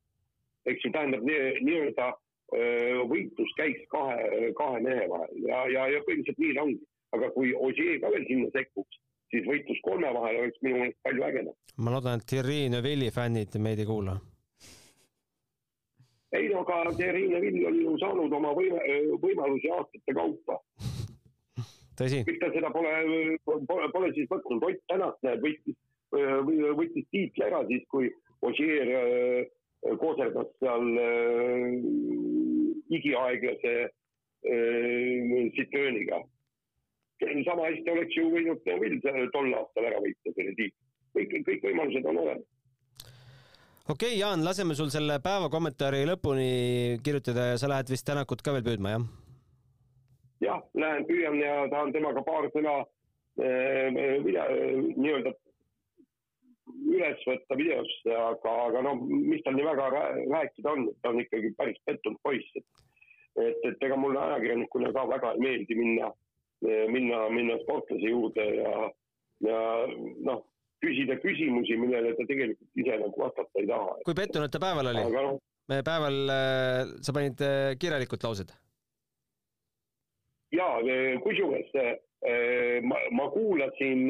eks 0.65 0.85
ju, 0.85 0.91
tähendab 0.91 1.23
nii-öelda 1.27 2.09
äh, 2.09 2.99
võitlus 3.09 3.53
käiks 3.57 3.87
kahe, 3.91 4.51
kahe 4.57 4.81
mehe 4.85 5.07
vahel 5.11 5.47
ja, 5.47 5.63
ja, 5.75 5.87
ja 5.95 6.03
põhimõtteliselt 6.07 6.43
nii 6.43 6.53
ta 6.57 6.67
ongi. 6.67 6.85
aga 7.13 7.29
kui 7.35 7.53
Ogier 7.53 7.99
ka 8.01 8.09
veel 8.09 8.23
sinna 8.25 8.49
sekkuks, 8.53 8.99
siis 9.33 9.45
võitlus 9.49 9.81
kolme 9.85 10.09
vahel 10.15 10.39
oleks 10.43 10.61
minu 10.65 10.79
meelest 10.81 11.01
palju 11.05 11.25
ägedam. 11.29 11.57
ma 11.77 11.95
loodan, 11.95 12.21
et 12.21 12.29
Thierry 12.29 12.69
Neuvilli 12.69 13.11
fännid 13.11 13.57
meid 13.65 13.81
ei 13.83 13.89
kuula. 13.89 14.17
ei 16.37 16.49
no 16.49 16.63
aga 16.63 16.95
Thierry 16.97 17.27
Neuvill 17.29 17.67
on 17.69 17.79
ju 17.81 17.95
saanud 18.05 18.39
oma 18.39 18.53
võime, 18.57 18.81
võimalusi 19.25 19.71
aastate 19.77 20.17
kaupa. 20.19 20.59
miks 21.99 22.39
ta 22.41 22.51
seda 22.55 22.71
pole, 22.73 22.93
pole, 23.45 23.89
pole 23.93 24.13
siis 24.13 24.29
võtnud, 24.29 24.63
Ott 24.69 24.85
Tänak 24.89 25.17
näed, 25.25 25.43
võttis, 25.43 25.77
võttis 26.79 27.09
tiitli 27.11 27.45
ära 27.49 27.61
siis, 27.69 27.83
kui 27.91 28.09
Ogier 28.43 28.93
äh, 28.99 29.97
kooserdas 30.01 30.49
seal 30.59 30.87
äh, 30.99 31.67
igiaeglase 32.97 33.75
äh, 33.87 35.51
Citrooniga 35.55 36.23
sama 37.45 37.69
hästi 37.69 37.91
oleks 37.91 38.15
ju 38.17 38.25
võinud 38.33 38.65
Neville 38.67 39.29
tol 39.31 39.53
aastal 39.55 39.85
ära 39.87 40.01
võita 40.03 40.33
selle 40.35 40.55
tiitli. 40.57 40.79
kõik, 41.15 41.35
kõik 41.47 41.67
võimalused 41.69 42.09
on 42.09 42.19
olemas 42.23 42.49
okei 43.87 44.09
okay,, 44.09 44.19
Jaan, 44.19 44.43
laseme 44.45 44.75
sul 44.75 44.91
selle 44.93 45.19
päeva 45.23 45.49
kommentaari 45.53 46.03
lõpuni 46.09 46.99
kirjutada 47.03 47.51
ja 47.51 47.59
sa 47.61 47.69
lähed 47.71 47.91
vist 47.91 48.07
Tänakut 48.07 48.41
ka 48.43 48.55
veel 48.55 48.65
püüdma, 48.65 48.95
jah? 48.95 49.07
jah, 50.43 50.61
lähen 50.75 51.07
püüan 51.07 51.39
ja 51.39 51.63
tahan 51.71 51.93
temaga 51.95 52.23
paar 52.27 52.49
sõna 52.55 52.75
äh, 53.39 53.87
nii-öelda 53.93 55.33
üles 56.83 57.21
võtta 57.27 57.57
videosse, 57.59 58.15
aga, 58.15 58.55
aga 58.67 58.81
noh, 58.85 59.03
mis 59.07 59.43
tal 59.45 59.55
nii 59.57 59.67
väga 59.67 59.89
rääkida 60.31 60.71
on, 60.71 60.89
ta 61.01 61.13
on 61.13 61.21
ikkagi 61.23 61.53
päris 61.57 61.79
pettunud 61.85 62.19
poiss, 62.23 62.49
et 62.59 62.83
et, 63.33 63.63
et 63.65 63.85
ega 63.87 63.95
mulle 63.97 64.19
ajakirjanikuna 64.21 64.91
ka 64.93 65.07
väga 65.09 65.31
ei 65.33 65.41
meeldi 65.41 65.75
minna 65.79 66.11
minna, 66.63 67.29
minna 67.29 67.57
sportlase 67.63 68.09
juurde 68.09 68.43
ja, 68.55 68.73
ja 69.47 69.61
noh, 70.27 70.43
küsida 70.83 71.17
küsimusi, 71.23 71.77
millele 71.79 72.13
ta 72.17 72.27
tegelikult 72.29 72.83
ise 72.83 72.99
nagu 73.01 73.23
vastata 73.25 73.61
ei 73.61 73.69
taha. 73.69 73.97
kui 74.07 74.17
pettunud 74.17 74.53
ta 74.53 74.61
päeval 74.63 74.91
oli? 74.91 75.03
No, 75.13 75.79
päeval 75.87 76.19
äh, 76.33 76.93
sa 77.05 77.15
panid 77.15 77.43
äh, 77.43 77.73
kirjalikult 77.79 78.27
laused? 78.27 78.53
ja 80.53 80.69
äh, 80.79 81.19
kusjuures 81.23 81.71
ma, 82.87 82.99
ma 83.11 83.25
kuulasin, 83.33 84.07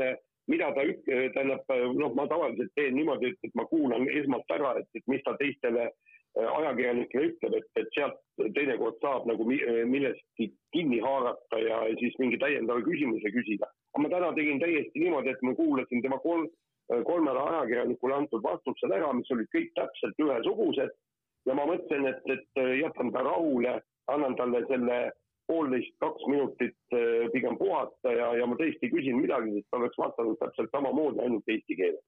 mida 0.51 0.71
ta 0.75 0.83
ük-, 0.87 1.05
tähendab, 1.35 1.69
noh, 1.97 2.15
ma 2.15 2.27
tavaliselt 2.27 2.73
teen 2.75 2.95
niimoodi, 2.97 3.31
et, 3.31 3.47
et 3.47 3.55
ma 3.55 3.65
kuulan 3.69 4.09
esmalt 4.09 4.51
ära, 4.51 4.75
et, 4.81 4.89
et 4.99 5.05
mis 5.07 5.23
ta 5.23 5.37
teistele 5.39 5.89
Äh, 6.33 6.49
ajakirjanikele 6.49 7.27
ütleb, 7.29 7.55
et, 7.59 7.67
et 7.77 7.89
sealt 7.93 8.15
teinekord 8.55 8.95
saab 9.03 9.27
nagu 9.29 9.45
millestki 9.45 10.47
kinni 10.73 10.97
haarata 11.03 11.59
ja 11.61 11.75
siis 11.99 12.15
mingi 12.17 12.39
täiendava 12.41 12.81
küsimuse 12.87 13.29
küsida. 13.35 13.69
aga 13.93 14.01
ma 14.01 14.09
täna 14.09 14.31
tegin 14.39 14.61
täiesti 14.63 15.03
niimoodi, 15.03 15.29
et 15.29 15.43
ma 15.45 15.53
kuulasin 15.59 16.01
tema 16.01 16.17
kolm, 16.23 16.47
äh, 16.89 17.03
kolmele 17.05 17.43
ajakirjanikule 17.51 18.17
antud 18.17 18.41
vastused 18.47 18.95
ära, 18.97 19.11
mis 19.13 19.29
olid 19.35 19.51
kõik 19.53 19.69
täpselt 19.77 20.25
ühesugused. 20.25 20.97
ja 21.45 21.57
ma 21.59 21.67
mõtlesin, 21.69 22.09
et, 22.09 22.25
et 22.37 22.63
äh, 22.63 22.73
jätan 22.79 23.13
ta 23.13 23.21
rahule, 23.29 23.75
annan 24.15 24.33
talle 24.41 24.65
selle 24.71 24.99
poolteist, 25.47 25.95
kaks 25.99 26.25
minutit 26.31 26.97
pigem 27.33 27.57
puhata 27.59 28.13
ja, 28.15 28.31
ja 28.39 28.47
ma 28.47 28.57
tõesti 28.59 28.89
küsin 28.93 29.19
midagi, 29.19 29.55
sest 29.57 29.69
ta 29.71 29.79
oleks 29.81 29.99
vastanud 29.99 30.39
täpselt 30.39 30.71
samamoodi, 30.71 31.23
ainult 31.23 31.51
eesti 31.51 31.79
keeles 31.79 32.03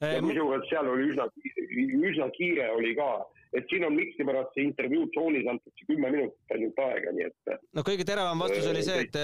ja 0.00 0.20
kusjuures 0.20 0.68
seal 0.68 0.88
oli 0.90 1.08
üsna, 1.10 1.26
üsna 2.10 2.28
kiire 2.36 2.68
oli 2.74 2.92
ka, 2.98 3.08
et 3.56 3.68
siin 3.70 3.86
on 3.88 3.96
miskipärast 3.96 4.52
see 4.56 4.66
intervjuu 4.68 5.06
tsoonis 5.14 5.48
antakse 5.48 5.88
kümme 5.88 6.10
minutit 6.12 6.56
ainult 6.56 6.82
aega, 6.84 7.14
nii 7.16 7.28
et. 7.30 7.54
no 7.76 7.84
kõige 7.86 8.04
teravam 8.08 8.44
vastus 8.44 8.68
oli 8.72 8.84
see, 8.84 9.06
et, 9.06 9.18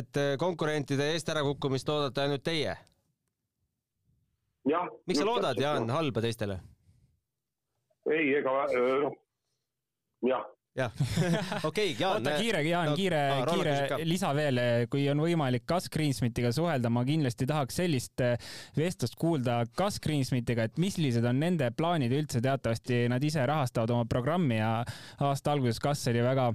et 0.00 0.22
konkurentide 0.40 1.10
eest 1.12 1.28
ärakukkumist 1.34 1.92
loodate 1.92 2.24
ainult 2.24 2.46
teie. 2.46 2.78
miks 4.64 5.20
sa 5.20 5.28
loodad, 5.28 5.60
Jaan, 5.60 5.90
halba 5.92 6.24
teistele? 6.24 6.60
ei, 8.08 8.32
ega 8.38 8.60
noh, 8.72 9.16
jah 10.24 10.44
jah, 10.76 10.92
okei 11.68 11.94
Jaan. 11.98 12.20
oota, 12.20 12.36
kiire, 12.40 12.60
Jaan 12.66 12.90
no,, 12.90 12.96
kiire 12.98 13.22
no,, 13.40 13.54
kiire 13.54 14.00
lisa 14.04 14.32
veel, 14.36 14.60
kui 14.92 15.06
on 15.10 15.22
võimalik 15.24 15.64
Gus 15.68 15.88
Greensmitiga 15.92 16.52
suhelda, 16.54 16.90
ma 16.92 17.04
kindlasti 17.08 17.48
tahaks 17.48 17.80
sellist 17.80 18.24
eh, 18.24 18.36
vestlust 18.76 19.16
kuulda 19.20 19.62
Gus 19.78 19.98
Greensmitiga, 20.04 20.68
et 20.68 20.80
millised 20.82 21.24
on 21.26 21.40
nende 21.42 21.70
plaanid 21.76 22.12
üldse, 22.16 22.42
teatavasti 22.44 23.06
nad 23.12 23.24
ise 23.24 23.46
rahastavad 23.48 23.94
oma 23.96 24.08
programmi 24.10 24.60
ja 24.60 24.78
aasta 25.24 25.56
alguses 25.56 25.80
Gus 25.82 26.06
oli 26.12 26.24
väga 26.24 26.50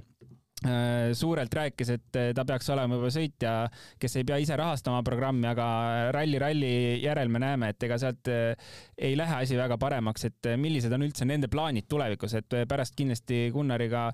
suurelt 1.14 1.54
rääkis, 1.54 1.90
et 1.90 2.16
äh, 2.16 2.30
ta 2.34 2.44
peaks 2.46 2.68
olema 2.70 2.96
juba 2.98 3.10
sõitja, 3.12 3.52
kes 4.00 4.16
ei 4.18 4.26
pea 4.28 4.38
ise 4.42 4.56
rahastama 4.58 5.02
programmi, 5.06 5.46
aga 5.50 5.66
ralli-ralli 6.14 7.02
järel 7.02 7.32
me 7.32 7.42
näeme, 7.42 7.72
et 7.72 7.86
ega 7.86 7.98
sealt 8.00 8.30
äh, 8.30 8.54
ei 8.98 9.16
lähe 9.18 9.40
asi 9.42 9.58
väga 9.58 9.78
paremaks, 9.80 10.26
et 10.28 10.50
millised 10.60 10.92
on 10.94 11.06
üldse 11.06 11.26
nende 11.28 11.50
plaanid 11.52 11.88
tulevikus, 11.90 12.36
et 12.38 12.58
pärast 12.68 12.96
kindlasti 12.98 13.48
Gunnariga 13.52 14.08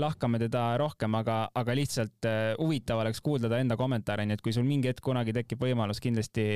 lahkame 0.00 0.38
teda 0.42 0.74
rohkem, 0.80 1.14
aga, 1.18 1.42
aga 1.56 1.74
lihtsalt 1.76 2.28
huvitav 2.60 3.02
oleks 3.02 3.22
kuulda 3.24 3.50
ta 3.50 3.60
enda 3.60 3.76
kommentaare, 3.80 4.26
nii 4.26 4.38
et 4.38 4.44
kui 4.44 4.54
sul 4.54 4.66
mingi 4.68 4.90
hetk 4.90 5.02
kunagi 5.04 5.34
tekib 5.36 5.62
võimalus, 5.64 6.02
kindlasti 6.02 6.46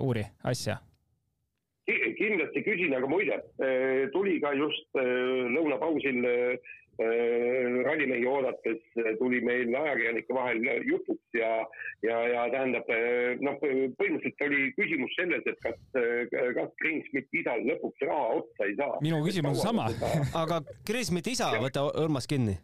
uuri 0.00 0.24
asja. 0.50 0.80
Kindlasti 1.90 2.62
küsin, 2.62 2.92
aga 2.94 3.08
muide, 3.10 3.38
tuli 4.12 4.36
ka 4.42 4.52
just 4.54 4.98
lõunapausil 5.00 6.20
Äh, 6.22 6.58
rallimehi 7.00 8.26
oodates 8.28 8.82
tuli 9.18 9.40
meil 9.44 9.74
ajakirjanike 9.82 10.34
vahel 10.36 10.64
jutuks 10.88 11.38
ja, 11.38 11.50
ja, 12.04 12.18
ja 12.28 12.46
tähendab 12.52 12.88
noh, 13.40 13.56
põhimõtteliselt 13.62 14.44
oli 14.46 14.66
küsimus 14.78 15.14
selles, 15.16 15.46
et 15.48 15.60
kas, 15.64 15.78
kas 16.58 16.74
Greensmith 16.82 17.40
isal 17.42 17.62
lõpuks 17.68 18.08
raha 18.08 18.40
otsa 18.40 18.68
ei 18.68 18.76
saa. 18.80 18.98
minu 19.04 19.22
küsimus 19.24 19.56
on 19.56 19.62
sama. 19.70 19.88
Aga 20.42 20.60
Greensmithi 20.88 21.36
isa, 21.38 21.52
võta 21.62 21.86
Urmas 22.02 22.28
kinni. 22.30 22.58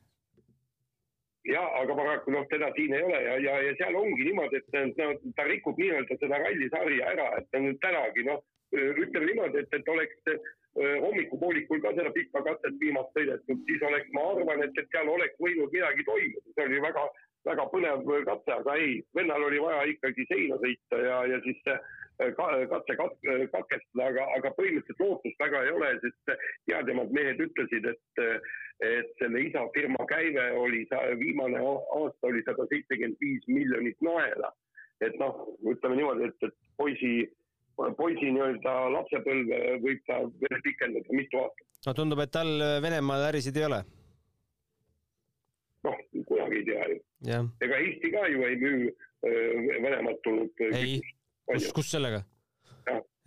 Ja 1.47 1.63
aga 1.79 1.95
paraku 1.95 2.33
noh, 2.35 2.47
teda 2.51 2.73
siin 2.75 2.95
ei 2.97 3.05
ole 3.07 3.19
ja, 3.23 3.35
ja, 3.39 3.53
ja 3.63 3.75
seal 3.79 3.95
ongi 3.95 4.25
niimoodi, 4.27 4.59
et 4.59 4.97
no, 4.99 5.13
ta 5.39 5.45
rikub 5.47 5.79
nii-öelda 5.79 6.17
seda 6.19 6.41
rallisarja 6.43 7.13
ära, 7.13 7.29
et 7.39 7.53
tänagi 7.85 8.25
noh, 8.27 8.41
ütleme 8.75 9.29
niimoodi, 9.29 9.63
et, 9.63 9.77
et 9.79 9.91
oleks 9.95 10.41
hommikupoolikul 10.77 11.81
ka 11.81 11.93
seda 11.97 12.11
pikka 12.13 12.43
katset 12.45 12.75
viimast 12.81 13.15
sõidetud, 13.17 13.63
siis 13.69 13.85
oleks, 13.89 14.11
ma 14.13 14.27
arvan, 14.33 14.65
et, 14.67 14.77
et 14.77 14.91
seal 14.93 15.09
oleks 15.09 15.39
võinud 15.41 15.73
midagi 15.73 16.05
toimuda, 16.05 16.53
see 16.53 16.67
oli 16.69 16.81
väga, 16.85 17.05
väga 17.49 17.69
põnev 17.73 18.11
katse, 18.29 18.53
aga 18.59 18.75
ei, 18.83 18.99
vennal 19.17 19.47
oli 19.49 19.63
vaja 19.63 19.87
ikkagi 19.93 20.27
seina 20.29 20.59
sõita 20.61 21.01
ja, 21.01 21.23
ja 21.33 21.41
siis 21.47 21.63
see 21.65 21.79
katse 22.37 22.97
katkestada, 22.97 24.05
aga, 24.05 24.27
aga 24.37 24.53
põhimõtteliselt 24.59 25.01
lootust 25.01 25.41
väga 25.41 25.65
ei 25.65 25.73
ole, 25.73 25.91
sest 26.05 26.33
heademad 26.71 27.13
mehed 27.13 27.41
ütlesid, 27.47 27.89
et, 27.93 28.23
et 28.85 29.11
selle 29.21 29.43
isa 29.49 29.65
firma 29.75 30.07
käive 30.13 30.47
oli, 30.61 30.85
viimane 31.21 31.61
aasta 31.65 32.31
oli 32.31 32.45
sada 32.45 32.69
seitsekümmend 32.73 33.21
viis 33.21 33.49
miljonit 33.49 34.01
naela. 34.01 34.53
et 35.05 35.13
noh, 35.21 35.43
ütleme 35.69 35.97
niimoodi, 35.99 36.31
et, 36.31 36.45
et 36.49 36.55
poisi 36.81 37.29
poisi 37.77 38.31
nii-öelda 38.33 38.75
lapsepõlve 38.95 39.59
võib 39.85 40.03
ta 40.09 40.21
veel 40.43 40.63
pikendada 40.65 41.17
mitu 41.17 41.41
aastat. 41.43 41.67
no 41.87 41.95
tundub, 41.99 42.23
et 42.25 42.33
tal 42.33 42.53
Venemaal 42.83 43.27
ärisid 43.31 43.57
ei 43.61 43.67
ole. 43.69 43.83
noh, 45.87 45.99
kunagi 46.29 46.63
ei 46.63 46.65
tea 46.71 46.87
ju. 46.93 47.43
ega 47.67 47.83
Eesti 47.89 48.13
ka 48.15 48.25
ju 48.33 48.47
ei 48.49 48.57
müü 48.63 48.89
äh, 48.89 49.83
Venemaalt 49.83 50.23
tulnud 50.25 50.65
äh, 50.69 50.79
ei, 50.81 50.97
kus, 51.53 51.69
kus 51.77 51.93
sellega? 51.97 52.23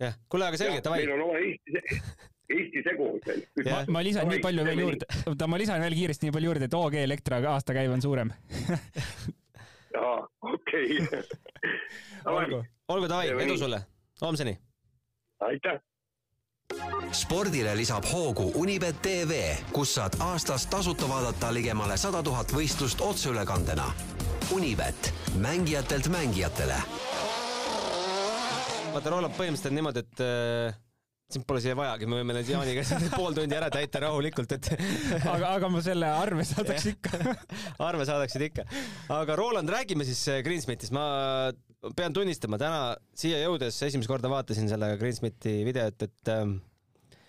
jah, 0.00 0.18
kuule, 0.28 0.50
aga 0.50 0.60
selge, 0.60 0.82
davai. 0.84 1.04
meil 1.04 1.14
on 1.16 1.28
oma 1.28 1.38
Eesti 1.38 2.00
Eesti 2.50 2.82
segu 2.82 3.12
veel. 3.26 3.44
ma, 3.70 3.84
ma 3.98 4.02
lisan 4.02 4.28
nii 4.32 4.42
palju 4.42 4.66
veel 4.66 4.82
juurde, 4.82 5.06
oota, 5.30 5.46
ma 5.46 5.60
lisan 5.62 5.84
veel 5.84 5.94
kiiresti 6.00 6.26
nii 6.26 6.34
palju 6.34 6.50
juurde, 6.50 6.66
et 6.66 6.78
OG 6.80 6.98
Elektra 7.04 7.38
aastakäive 7.52 7.94
on 7.94 8.02
suurem 8.02 8.34
aa, 10.00 10.18
okei. 10.50 10.98
olgu, 12.34 12.60
olgu, 12.90 13.06
davai, 13.06 13.30
edu 13.46 13.56
sulle 13.62 13.84
homseni. 14.20 14.58
aitäh 15.40 15.80
spordile 17.12 17.76
lisab 17.76 18.04
hoogu 18.12 18.52
Unibet 18.54 19.02
tv, 19.02 19.40
kus 19.72 19.94
saad 19.94 20.14
aastas 20.20 20.66
tasuta 20.66 21.08
vaadata 21.08 21.52
ligemale 21.54 21.96
sada 21.96 22.22
tuhat 22.22 22.52
võistlust 22.54 23.00
otseülekandena. 23.02 23.90
Unibet, 24.54 25.12
mängijatelt 25.38 26.08
mängijatele. 26.08 26.78
vaata, 28.92 29.10
Roland, 29.10 29.34
põhimõtteliselt 29.34 29.70
on 29.70 29.74
niimoodi, 29.78 29.98
et 29.98 30.22
äh, 30.26 30.78
sind 31.36 31.46
pole 31.48 31.62
siia 31.62 31.76
vajagi, 31.78 32.08
me 32.10 32.20
võime 32.20 32.36
nüüd 32.36 32.50
Jaaniga 32.52 32.84
pool 33.18 33.36
tundi 33.36 33.56
ära 33.56 33.70
täita 33.72 34.02
rahulikult, 34.04 34.54
et 34.56 34.70
aga, 35.20 35.52
aga 35.54 35.70
ma 35.72 35.82
selle 35.84 36.10
arve 36.10 36.46
saadaks 36.48 36.88
ikka. 36.92 37.20
Arve 37.90 38.06
saadaksid 38.08 38.46
ikka. 38.50 38.66
aga 39.14 39.36
Roland, 39.38 39.70
räägime 39.72 40.06
siis 40.08 40.22
äh, 40.32 40.40
Greensmithist, 40.46 40.94
ma 40.96 41.52
pean 41.96 42.16
tunnistama, 42.16 42.58
täna 42.60 42.82
siia 43.16 43.40
jõudes 43.44 43.78
esimest 43.86 44.10
korda 44.10 44.30
vaatasin 44.32 44.68
selle 44.70 44.92
Greensmithi 45.00 45.60
videot, 45.68 46.08
et 46.08 46.32
ähm, 46.34 46.58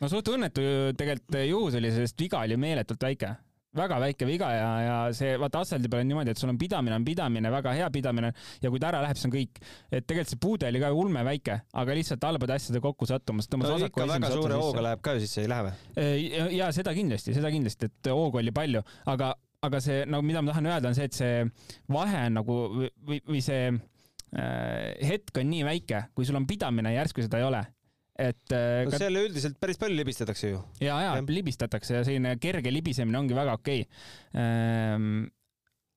no 0.02 0.12
suht 0.12 0.34
õnnetu 0.34 0.66
tegelikult 1.00 1.40
juhus 1.48 1.80
oli, 1.80 1.94
sest 1.96 2.20
viga 2.20 2.44
oli 2.44 2.60
meeletult 2.60 3.10
väike 3.10 3.36
väga 3.78 4.00
väike 4.04 4.28
viga 4.28 4.50
ja, 4.52 4.70
ja 4.84 4.96
see, 5.16 5.36
vaata 5.40 5.62
asfaldi 5.64 5.90
peal 5.92 6.04
on 6.04 6.10
niimoodi, 6.12 6.34
et 6.34 6.42
sul 6.42 6.52
on 6.52 6.60
pidamine, 6.60 6.98
on 7.00 7.06
pidamine, 7.08 7.52
väga 7.54 7.76
hea 7.78 7.88
pidamine 7.94 8.32
ja 8.64 8.72
kui 8.72 8.82
ta 8.82 8.90
ära 8.90 9.04
läheb, 9.06 9.20
siis 9.20 9.30
on 9.30 9.36
kõik. 9.36 9.62
et 9.90 10.08
tegelikult 10.08 10.34
see 10.34 10.42
puude 10.44 10.68
oli 10.68 10.82
ka 10.84 10.92
ulme 10.96 11.24
väike, 11.28 11.58
aga 11.84 11.96
lihtsalt 11.96 12.28
halbade 12.28 12.58
asjade 12.58 12.82
kokkusattumus 12.84 13.48
tõmbas 13.52 13.72
no, 13.72 13.88
ikka 13.88 14.10
väga 14.12 14.34
suure 14.34 14.60
hooga 14.60 14.86
läheb 14.90 15.06
ka 15.06 15.16
sisse, 15.24 15.46
ei 15.46 15.52
lähe 15.52 15.70
või? 15.70 16.58
ja, 16.58 16.68
seda 16.76 16.96
kindlasti, 16.98 17.36
seda 17.38 17.54
kindlasti, 17.54 17.92
et 17.92 18.12
hoogu 18.12 18.42
oli 18.42 18.52
palju, 18.56 18.84
aga, 19.14 19.34
aga 19.68 19.84
see, 19.84 20.04
no 20.10 20.20
mida 20.26 20.44
ma 20.44 20.52
tahan 20.52 20.72
öelda, 20.74 20.92
on 20.92 21.00
see, 21.00 21.08
et 21.08 21.22
see 21.22 21.46
vahe 21.96 22.26
on 22.28 22.40
nagu 22.42 22.58
või, 22.76 23.22
või 23.24 23.44
see 23.46 23.70
äh, 23.72 25.08
hetk 25.14 25.40
on 25.40 25.48
nii 25.54 25.64
väike, 25.68 26.10
kui 26.18 26.28
sul 26.28 26.40
on 26.42 26.50
pidamine, 26.50 26.92
järsku 26.98 27.24
seda 27.24 27.40
ei 27.40 27.48
ole 27.48 27.64
et 28.20 28.56
äh, 28.56 28.84
no, 28.86 28.96
seal 29.00 29.20
üldiselt 29.22 29.60
päris 29.62 29.80
palju 29.82 29.96
libistatakse 29.96 30.52
ju. 30.52 30.64
ja, 30.84 30.98
ja 31.06 31.14
libistatakse 31.28 32.00
ja 32.00 32.08
selline 32.08 32.36
kerge 32.44 32.74
libisemine 32.74 33.22
ongi 33.22 33.38
väga 33.38 33.56
okei 33.60 33.86
okay. 33.86 34.02
Ehm, 34.42 35.24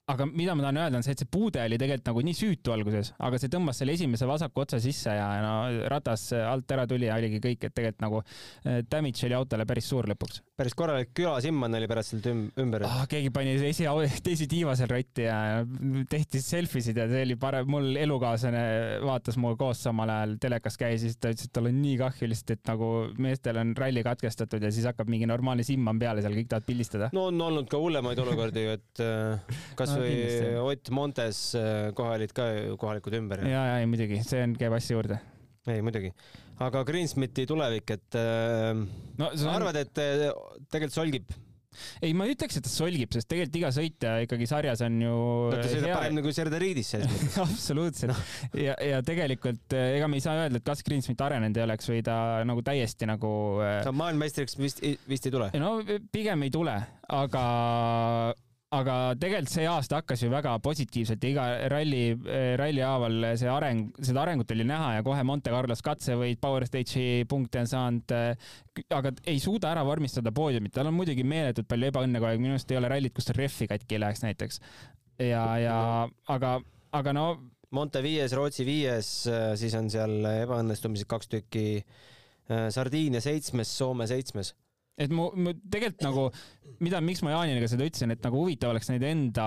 aga 0.05 0.27
mida 0.29 0.53
ma 0.53 0.67
tahan 0.67 0.79
öelda, 0.83 0.99
on 1.01 1.05
see, 1.07 1.15
et 1.17 1.23
see 1.23 1.29
puude 1.33 1.61
oli 1.65 1.79
tegelikult 1.81 2.09
nagu 2.11 2.23
nii 2.27 2.37
süütu 2.37 2.73
alguses, 2.75 3.11
aga 3.25 3.39
see 3.41 3.51
tõmbas 3.53 3.79
selle 3.81 3.95
esimese 3.97 4.27
vasaku 4.29 4.61
otsa 4.61 4.81
sisse 4.85 5.15
ja 5.17 5.29
no 5.41 5.55
ratas 5.89 6.27
alt 6.37 6.75
ära 6.77 6.85
tuli 6.89 7.09
ja 7.09 7.17
oligi 7.17 7.41
kõik, 7.41 7.65
et 7.65 7.73
tegelikult 7.73 8.05
nagu 8.05 8.21
äh, 8.21 8.83
damage 8.91 9.25
oli 9.25 9.37
autole 9.39 9.65
päris 9.69 9.89
suur 9.89 10.09
lõpuks. 10.11 10.43
päris 10.61 10.77
korralik 10.77 11.15
külasimman 11.17 11.79
oli 11.79 11.89
pärast 11.89 12.13
sealt 12.13 12.29
ümber 12.61 12.85
oh,. 12.85 12.99
keegi 13.09 13.31
pani 13.33 13.55
esi, 13.71 13.87
teisi 14.27 14.49
tiiva 14.51 14.75
seal 14.77 14.93
rotti 14.93 15.25
ja 15.25 15.39
tehti 16.11 16.43
selfie 16.45 16.85
sid 16.85 17.01
ja 17.01 17.09
see 17.09 17.25
oli 17.25 17.39
parem, 17.41 17.73
mul 17.73 17.97
elukaaslane 18.05 19.01
vaatas 19.05 19.41
minuga 19.41 19.57
koos 19.65 19.81
samal 19.89 20.13
ajal 20.13 20.37
telekas 20.45 20.77
käis 20.81 20.99
ja 20.99 21.07
siis 21.07 21.17
ta 21.17 21.33
ütles, 21.33 21.49
et 21.49 21.57
tal 21.57 21.71
on 21.73 21.81
nii 21.81 21.97
kahju 22.03 22.29
lihtsalt, 22.29 22.59
et 22.59 22.75
nagu 22.75 22.91
meestel 23.25 23.63
on 23.63 23.73
ralli 23.81 24.05
katkestatud 24.05 24.69
ja 24.69 24.75
siis 24.75 24.85
hakkab 24.93 25.09
mingi 25.09 25.25
normaalne 25.33 25.65
simman 25.65 25.97
peale 26.03 26.21
seal, 26.21 26.37
kõik 26.37 26.53
tahavad 26.53 26.69
pildistada. 26.69 27.11
no 27.17 27.31
on 27.33 27.41
olnud 27.49 27.73
ka 27.73 27.81
hullemaid 27.81 28.21
olukordi 28.21 28.69
ju, 28.69 28.77
et 28.77 29.05
äh, 29.09 29.59
kas 29.81 29.94
kasvõi 29.95 30.65
Ott 30.65 30.91
Montes 30.95 31.45
äh, 31.59 31.93
kohe 31.97 32.19
olid 32.19 32.35
ka 32.37 32.49
kohalikud 32.81 33.19
ümber. 33.21 33.45
ja, 33.49 33.65
ja 33.73 33.79
ei 33.83 33.89
muidugi, 33.91 34.21
see 34.27 34.43
on, 34.45 34.59
käib 34.59 34.77
asja 34.77 34.99
juurde. 34.99 35.21
ei 35.71 35.81
muidugi, 35.85 36.13
aga 36.65 36.85
Greensmiti 36.89 37.47
tulevik, 37.51 37.97
et 37.97 38.21
äh, 38.21 38.71
no, 38.75 39.33
sa 39.35 39.49
on... 39.49 39.57
arvad, 39.57 39.81
et 39.85 40.05
äh, 40.05 40.29
tegelikult 40.69 40.97
solgib? 40.97 41.35
ei, 42.05 42.13
ma 42.15 42.27
ei 42.29 42.35
ütleks, 42.37 42.59
et 42.59 42.67
ta 42.67 42.71
solgib, 42.71 43.11
sest 43.15 43.29
tegelikult 43.31 43.59
iga 43.59 43.71
sõitja 43.75 44.13
ikkagi 44.27 44.47
sarjas 44.47 44.85
on 44.87 45.01
ju 45.03 45.15
no 45.51 45.57
ta 45.59 45.67
sõidab 45.67 45.97
parem 45.97 46.19
nagu 46.21 46.35
Serdariidis 46.37 46.93
selles 46.95 47.11
mõttes 47.11 47.39
absoluutselt 47.47 48.13
no. 48.13 48.19
ja, 48.61 48.77
ja 48.79 49.01
tegelikult 49.07 49.75
ega 49.75 50.09
me 50.11 50.21
ei 50.21 50.25
saa 50.25 50.45
öelda, 50.45 50.61
et 50.61 50.67
kas 50.67 50.85
Greensmit 50.87 51.25
arenenud 51.27 51.59
ei 51.59 51.67
oleks 51.67 51.91
või 51.91 52.05
ta 52.07 52.17
nagu 52.47 52.63
täiesti 52.67 53.11
nagu 53.11 53.33
ta 53.59 53.95
maailmameistriks 53.95 54.59
vist, 54.61 54.85
vist 55.11 55.27
ei 55.27 55.35
tule? 55.35 55.51
no 55.59 55.77
pigem 56.15 56.47
ei 56.47 56.55
tule, 56.55 56.79
aga 57.11 57.45
aga 58.75 58.95
tegelikult 59.21 59.53
see 59.53 59.67
aasta 59.69 60.01
hakkas 60.01 60.25
ju 60.25 60.31
väga 60.33 60.55
positiivselt 60.65 61.23
ja 61.25 61.31
iga 61.31 61.45
ralli, 61.71 62.03
ralli 62.59 62.83
haaval 62.85 63.29
see 63.39 63.51
areng, 63.51 63.87
seda 63.99 64.25
arengut 64.25 64.51
oli 64.55 64.67
näha 64.69 64.97
ja 64.97 65.05
kohe 65.07 65.23
Monte 65.27 65.53
Carlos 65.55 65.83
katsevõit, 65.85 66.41
Power 66.43 66.67
Stage'i 66.69 67.27
punkte 67.31 67.63
on 67.63 67.71
saanud, 67.71 68.15
aga 68.99 69.15
ei 69.31 69.39
suuda 69.43 69.71
ära 69.75 69.85
vormistada 69.87 70.33
poodiumit, 70.35 70.75
tal 70.75 70.91
on 70.91 70.97
muidugi 70.99 71.27
meeletult 71.27 71.69
palju 71.71 71.93
ebaõnne 71.93 72.21
kogu 72.21 72.31
aeg, 72.33 72.43
minu 72.43 72.57
arust 72.57 72.75
ei 72.75 72.81
ole 72.81 72.91
rallid, 72.93 73.15
kus 73.15 73.31
rehvi 73.37 73.71
katki 73.71 73.99
ei 73.99 74.05
läheks 74.05 74.25
näiteks. 74.27 74.61
ja, 75.23 75.45
ja 75.63 75.79
aga, 76.35 76.59
aga 76.93 77.17
no 77.17 77.29
Monte 77.75 78.05
viies, 78.05 78.31
Rootsi 78.39 78.63
viies, 78.67 79.09
siis 79.59 79.73
on 79.75 79.89
seal 79.91 80.21
ebaõnnestumised 80.31 81.09
kaks 81.11 81.31
tükki, 81.33 81.65
Sardiinia 82.47 83.23
seitsmes, 83.25 83.71
Soome 83.79 84.07
seitsmes 84.07 84.53
et 84.99 85.11
mu, 85.15 85.31
mu 85.35 85.55
tegelikult 85.59 86.05
nagu, 86.07 86.29
mida, 86.85 87.01
miks 87.05 87.25
ma 87.27 87.35
Jaanile 87.35 87.69
seda 87.71 87.87
ütlesin, 87.89 88.15
et 88.15 88.23
nagu 88.25 88.43
huvitav 88.43 88.75
oleks 88.75 88.91
neid 88.93 89.05
enda 89.09 89.47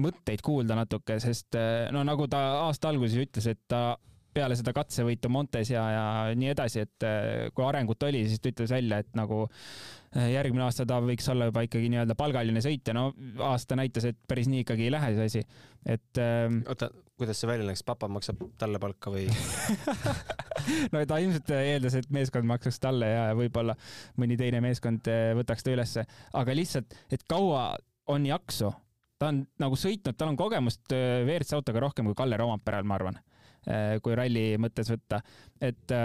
mõtteid 0.00 0.44
kuulda 0.44 0.76
natuke, 0.78 1.16
sest 1.22 1.56
no 1.94 2.04
nagu 2.06 2.28
ta 2.30 2.42
aasta 2.66 2.92
alguses 2.92 3.20
ütles, 3.24 3.48
et 3.50 3.62
ta 3.70 3.96
peale 4.34 4.56
seda 4.58 4.74
katsevõitu 4.76 5.30
Montes 5.32 5.72
ja, 5.72 5.84
ja 5.94 6.04
nii 6.38 6.52
edasi, 6.52 6.84
et 6.86 7.06
kui 7.54 7.66
arengut 7.66 8.02
oli, 8.08 8.24
siis 8.28 8.42
ta 8.42 8.52
ütles 8.52 8.72
välja, 8.74 9.00
et 9.02 9.10
nagu 9.18 9.44
järgmine 10.10 10.64
aasta 10.66 10.86
ta 10.88 10.98
võiks 11.04 11.28
olla 11.30 11.50
juba 11.50 11.62
ikkagi 11.66 11.90
nii-öelda 11.92 12.16
palgaline 12.18 12.62
sõitja, 12.64 12.94
no 12.96 13.10
aasta 13.46 13.78
näitas, 13.78 14.08
et 14.10 14.18
päris 14.28 14.50
nii 14.50 14.64
ikkagi 14.64 14.88
ei 14.88 14.94
lähe 14.94 15.12
see 15.16 15.28
asi, 15.30 15.44
et. 15.86 16.22
oota, 16.66 16.90
kuidas 17.20 17.38
see 17.42 17.50
välja 17.50 17.68
läks, 17.68 17.84
papa 17.86 18.08
maksab 18.10 18.42
talle 18.58 18.82
palka 18.82 19.14
või? 19.14 19.28
No 20.92 21.00
ta 21.08 21.16
ilmselt 21.22 21.48
eeldas, 21.56 21.94
et 21.96 22.10
meeskond 22.12 22.44
maksaks 22.46 22.76
talle 22.82 23.06
ja 23.08 23.22
võib-olla 23.34 23.72
mõni 24.20 24.36
teine 24.38 24.60
meeskond 24.62 25.08
eh, 25.10 25.30
võtaks 25.38 25.64
ta 25.64 25.72
ülesse, 25.72 26.04
aga 26.36 26.54
lihtsalt, 26.54 26.94
et 27.10 27.24
kaua 27.26 27.64
on 28.12 28.26
jaksu 28.28 28.68
ta 29.20 29.28
on 29.28 29.42
nagu 29.60 29.76
sõitnud, 29.78 30.16
tal 30.16 30.32
on 30.32 30.38
kogemust 30.40 30.94
äh, 30.96 31.20
WRC 31.26 31.58
autoga 31.58 31.84
rohkem 31.84 32.08
kui 32.08 32.16
Kalle 32.16 32.38
Roomperal, 32.40 32.86
ma 32.88 32.96
arvan, 32.96 33.18
kui 34.02 34.14
ralli 34.18 34.44
mõttes 34.58 34.90
võtta. 34.92 35.20
et 35.60 35.96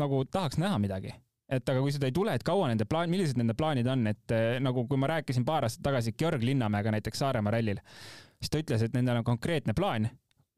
nagu 0.00 0.24
tahaks 0.24 0.58
näha 0.58 0.78
midagi 0.82 1.12
et 1.50 1.66
aga 1.66 1.80
kui 1.82 1.92
seda 1.92 2.06
ei 2.06 2.14
tule, 2.14 2.34
et 2.34 2.44
kaua 2.46 2.68
nende 2.70 2.86
plaan, 2.86 3.10
millised 3.10 3.38
nende 3.40 3.56
plaanid 3.58 3.88
on, 3.90 4.06
et 4.06 4.34
nagu 4.62 4.84
kui 4.86 5.00
ma 5.00 5.08
rääkisin 5.10 5.44
paar 5.46 5.66
aastat 5.66 5.82
tagasi 5.82 6.12
Georg 6.18 6.44
Linnamäega 6.46 6.92
näiteks 6.94 7.22
Saaremaa 7.24 7.56
rallil, 7.56 7.80
siis 8.38 8.52
ta 8.52 8.60
ütles, 8.62 8.84
et 8.86 8.94
nendel 8.94 9.18
on 9.18 9.26
konkreetne 9.26 9.74
plaan. 9.74 10.08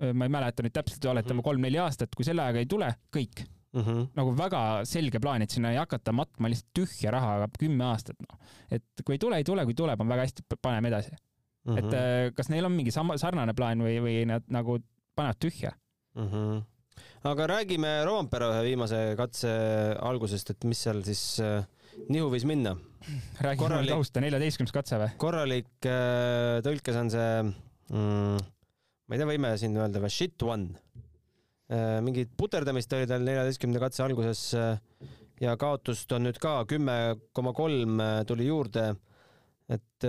ma 0.03 0.27
ei 0.27 0.33
mäleta 0.35 0.64
nüüd 0.64 0.75
täpselt, 0.75 1.05
oletame 1.07 1.38
mhm. 1.38 1.47
kolm-neli 1.47 1.79
aastat, 1.79 2.14
kui 2.16 2.27
selle 2.27 2.42
ajaga 2.42 2.61
ei 2.61 2.66
tule, 2.68 2.88
kõik 3.14 3.45
mm. 3.73 3.83
-hmm. 3.83 4.07
nagu 4.14 4.37
väga 4.37 4.85
selge 4.88 5.21
plaan, 5.21 5.42
et 5.42 5.51
sinna 5.51 5.73
ei 5.73 5.81
hakata 5.81 6.12
matma 6.12 6.51
lihtsalt 6.51 6.73
tühja 6.79 7.12
raha 7.14 7.49
kümme 7.59 7.85
aastat, 7.85 8.16
noh. 8.21 8.38
et 8.71 9.05
kui 9.05 9.16
ei 9.16 9.18
tule, 9.18 9.37
ei 9.37 9.45
tule, 9.45 9.64
kui 9.64 9.75
tuleb, 9.75 10.01
on 10.01 10.09
väga 10.09 10.27
hästi, 10.27 10.42
paneme 10.62 10.88
edasi 10.88 11.12
mm. 11.12 11.75
-hmm. 11.75 11.79
et 11.79 11.95
äh, 11.95 12.35
kas 12.37 12.49
neil 12.49 12.64
on 12.64 12.73
mingi 12.73 12.90
sama, 12.90 13.16
sarnane 13.16 13.55
plaan 13.55 13.85
või, 13.85 14.01
või 14.03 14.27
nad 14.27 14.45
nagu 14.49 14.79
panevad 15.16 15.40
tühja 15.40 15.73
mm? 16.14 16.29
-hmm. 16.29 16.62
aga 17.33 17.51
räägime 17.57 17.92
Roompere 18.09 18.51
ühe 18.53 18.62
viimase 18.70 19.03
katse 19.18 19.53
algusest, 20.01 20.51
et 20.51 20.64
mis 20.64 20.83
seal 20.87 21.05
siis 21.05 21.40
äh, 21.40 21.64
nihu 22.09 22.31
võis 22.33 22.46
minna? 22.48 22.77
räägime 23.40 23.64
korralik, 23.64 23.94
tausta, 23.94 24.20
neljateistkümnes 24.20 24.72
katse 24.72 24.98
või? 25.03 25.12
korralik 25.18 25.90
äh, 25.90 26.61
tõlkes 26.66 26.98
on 27.01 27.11
see 27.11 27.31
mm, 27.42 28.38
ma 29.07 29.16
ei 29.16 29.18
tea, 29.18 29.31
võime 29.35 29.57
siin 29.59 29.77
öelda 29.77 30.03
või 30.03 30.12
shit 30.12 30.42
one 30.42 30.83
Äh, 31.72 32.01
mingit 32.05 32.33
puterdamist 32.37 32.92
oli 32.92 33.07
tal 33.09 33.22
neljateistkümnenda 33.25 33.81
katse 33.87 34.03
alguses 34.05 34.40
äh, 34.59 34.75
ja 35.40 35.55
kaotust 35.57 36.11
on 36.12 36.27
nüüd 36.27 36.37
ka 36.42 36.66
kümme 36.68 36.96
koma 37.33 37.55
kolm 37.57 38.03
äh, 38.03 38.18
tuli 38.29 38.48
juurde, 38.51 38.90
et 39.72 40.05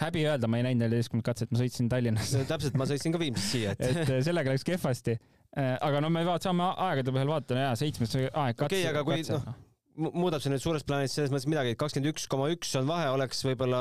häbi 0.00 0.26
öelda, 0.26 0.50
ma 0.50 0.60
ei 0.60 0.66
näinud 0.68 0.86
neljateistkümnendat 0.86 1.32
katset, 1.32 1.54
ma 1.54 1.62
sõitsin 1.62 1.88
Tallinnas 1.92 2.34
täpselt, 2.48 2.76
ma 2.80 2.88
sõitsin 2.88 3.14
ka 3.14 3.22
Viimsist 3.22 3.56
siia, 3.56 3.74
et 3.76 4.04
et 4.04 4.14
sellega 4.26 4.54
läks 4.54 4.66
kehvasti. 4.66 5.16
aga 5.56 6.04
no 6.04 6.12
me 6.12 6.22
vaat-, 6.26 6.46
saame 6.46 6.70
aegade 6.90 7.12
põhjal 7.14 7.34
vaatame 7.34 7.66
ja 7.66 7.74
seitsmes 7.78 8.14
aeg 8.16 8.30
katse. 8.56 8.70
okei 8.70 8.86
okay,, 8.86 8.92
aga 8.92 9.04
kui 9.06 9.26
noh, 9.26 9.58
muudab 9.98 10.42
see 10.42 10.52
nüüd 10.52 10.62
suures 10.62 10.84
plaanis 10.86 11.14
selles 11.16 11.32
mõttes 11.32 11.48
midagi, 11.50 11.74
et 11.74 11.80
kakskümmend 11.80 12.12
üks 12.12 12.26
koma 12.30 12.48
üks 12.52 12.72
on 12.78 12.86
vahe, 12.88 13.08
oleks 13.14 13.42
võib-olla 13.44 13.80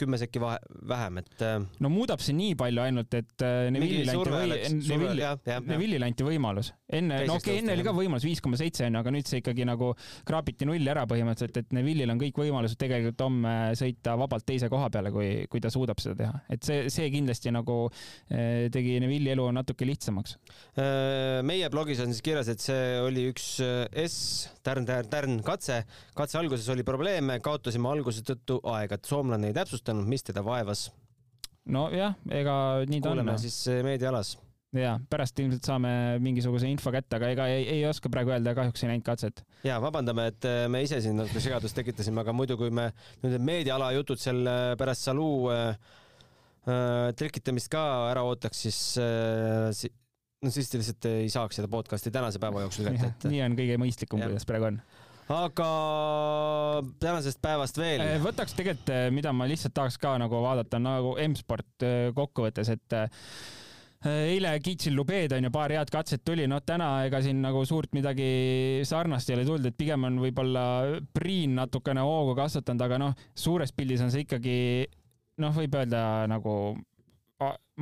kümme 0.00 0.18
sekki 0.20 0.42
vahe, 0.42 0.58
vähem, 0.90 1.20
et. 1.22 1.34
Äh, 1.44 1.56
no 1.84 1.90
muudab 1.92 2.22
see 2.24 2.36
nii 2.36 2.56
palju 2.60 2.84
ainult, 2.84 3.14
et 3.16 3.46
äh, 3.46 3.68
Neville'ile 3.74 4.16
anti, 4.16 4.34
või... 4.34 4.74
Neville, 4.90 5.32
Neville'ile 5.70 6.10
anti 6.10 6.26
võimalus. 6.26 6.72
Enne, 6.92 7.20
no 7.28 7.38
okei 7.38 7.54
okay,, 7.54 7.62
enne 7.62 7.74
oli 7.76 7.84
ka 7.86 7.94
võimalus 7.96 8.26
viis 8.26 8.42
koma 8.44 8.58
seitse 8.60 8.84
onju, 8.86 9.00
aga 9.00 9.12
nüüd 9.14 9.28
see 9.28 9.40
ikkagi 9.40 9.66
nagu 9.68 9.92
kraapiti 10.28 10.68
nulli 10.68 10.90
ära 10.92 11.06
põhimõtteliselt, 11.08 11.60
et 11.62 11.76
Neville'il 11.76 12.12
on 12.12 12.20
kõik 12.20 12.40
võimalused 12.44 12.80
tegelikult 12.80 13.24
homme 13.24 13.54
sõita 13.78 14.16
vabalt 14.20 14.46
teise 14.48 14.68
koha 14.72 14.90
peale, 14.92 15.12
kui, 15.14 15.28
kui 15.50 15.62
ta 15.64 15.72
suudab 15.72 16.02
seda 16.02 16.18
teha. 16.18 16.42
et 16.52 16.66
see, 16.66 16.90
see 16.92 17.08
kindlasti 17.14 17.54
nagu 17.54 17.78
äh, 17.88 18.66
tegi 18.74 18.98
Neville'i 19.04 19.32
elu 19.36 19.48
natuke 19.56 19.88
lihtsamaks. 19.88 20.36
meie 21.48 21.70
blogis 21.72 22.02
on 22.04 22.12
siis 22.12 22.24
kirjas, 22.24 22.50
et 22.52 22.60
see 22.62 22.98
oli 23.04 23.28
üks 23.32 23.48
S 24.04 24.18
tärn, 24.64 24.86
tärn, 24.88 25.08
tärn 25.10 25.40
katse. 25.46 25.82
katse 26.16 26.38
alguses 26.40 26.68
oli 26.72 26.84
probleeme, 26.86 27.38
kaotasime 27.44 27.88
alguse 27.90 28.24
tõttu 28.26 28.60
aega, 28.74 28.98
et 28.98 29.08
soomlane 29.08 29.50
ei 29.50 29.56
täpsustanud, 29.56 30.06
mis 30.08 30.26
teda 30.26 30.44
vaevas. 30.44 30.90
nojah, 31.64 32.16
ega 32.28 32.56
nii 32.84 33.00
ta 33.00 33.12
on. 33.12 33.22
kuuleme 33.22 33.38
siis 33.40 33.62
eh, 33.72 33.80
meediaalas 33.86 34.36
ja 34.78 34.94
pärast 35.10 35.38
ilmselt 35.42 35.66
saame 35.66 35.90
mingisuguse 36.22 36.68
info 36.70 36.92
kätte, 36.94 37.18
aga 37.18 37.30
ega 37.34 37.48
ei, 37.52 37.66
ei 37.76 37.82
oska 37.88 38.10
praegu 38.12 38.34
öelda, 38.34 38.54
kahjuks 38.56 38.84
ei 38.84 38.92
näinud 38.92 39.06
katset. 39.06 39.44
ja 39.66 39.80
vabandame, 39.82 40.28
et 40.32 40.48
eh, 40.50 40.64
me 40.72 40.82
ise 40.84 41.00
siin 41.04 41.18
natuke 41.20 41.42
segadust 41.42 41.76
tekitasime, 41.78 42.24
aga 42.24 42.34
muidu, 42.36 42.58
kui 42.60 42.72
me 42.74 42.90
nüüd 43.22 43.36
need 43.36 43.46
meediaala 43.50 43.92
jutud 43.96 44.20
seal 44.20 44.42
eh, 44.42 44.70
pärast 44.80 45.06
Saluu 45.08 45.52
äh, 45.52 45.76
trikitamist 47.18 47.70
ka 47.72 47.84
ära 48.10 48.24
ootaks, 48.26 48.64
siis 48.66 48.80
äh, 49.02 49.94
no 50.44 50.52
siis 50.52 50.70
te 50.70 50.80
lihtsalt 50.80 51.08
ei 51.12 51.30
saaks 51.32 51.60
seda 51.60 51.70
podcast'i 51.72 52.12
tänase 52.14 52.42
päeva 52.42 52.66
jooksul 52.66 52.90
kätte, 52.90 53.14
et. 53.14 53.30
nii 53.32 53.42
on 53.46 53.58
kõige 53.58 53.80
mõistlikum, 53.80 54.24
kuidas 54.24 54.48
praegu 54.48 54.72
on 54.72 54.82
aga 55.32 55.68
tänasest 57.00 57.40
päevast 57.42 57.78
veel. 57.80 58.02
Äh, 58.04 58.16
võtaks 58.22 58.56
tegelikult, 58.56 58.90
äh, 58.92 59.08
mida 59.14 59.32
ma 59.32 59.48
lihtsalt 59.48 59.74
tahaks 59.76 59.96
ka 60.00 60.16
nagu 60.20 60.42
vaadata 60.44 60.80
nagu 60.82 61.14
M-sport 61.24 61.86
äh, 61.86 62.10
kokkuvõttes, 62.16 62.72
et 62.74 62.98
eile 64.04 64.52
kiitsin 64.64 64.94
Lubed 64.96 65.32
onju, 65.36 65.50
paar 65.54 65.72
head 65.72 65.90
katset 65.92 66.24
tuli, 66.26 66.46
no 66.50 66.60
täna 66.66 66.88
ega 67.06 67.20
siin 67.24 67.40
nagu 67.44 67.64
suurt 67.68 67.94
midagi 67.96 68.82
sarnast 68.86 69.30
ei 69.30 69.38
ole 69.38 69.46
tulnud, 69.48 69.68
et 69.70 69.78
pigem 69.78 70.08
on 70.08 70.18
võib-olla 70.22 70.64
Priin 71.16 71.56
natukene 71.58 72.04
hoogu 72.04 72.36
kasvatanud, 72.38 72.84
aga 72.84 73.00
noh, 73.00 73.14
suures 73.34 73.72
pildis 73.72 74.04
on 74.04 74.12
see 74.12 74.26
ikkagi 74.26 74.56
noh, 75.40 75.54
võib 75.56 75.78
öelda 75.80 76.02
nagu 76.30 76.56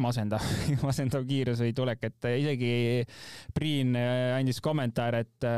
masendav, 0.02 0.44
masendav 0.86 1.26
kiirus 1.28 1.60
või 1.62 1.74
tulek, 1.76 2.06
et 2.08 2.30
isegi 2.38 2.74
Priin 3.54 3.96
andis 3.96 4.62
kommentaare, 4.64 5.26
et 5.26 5.50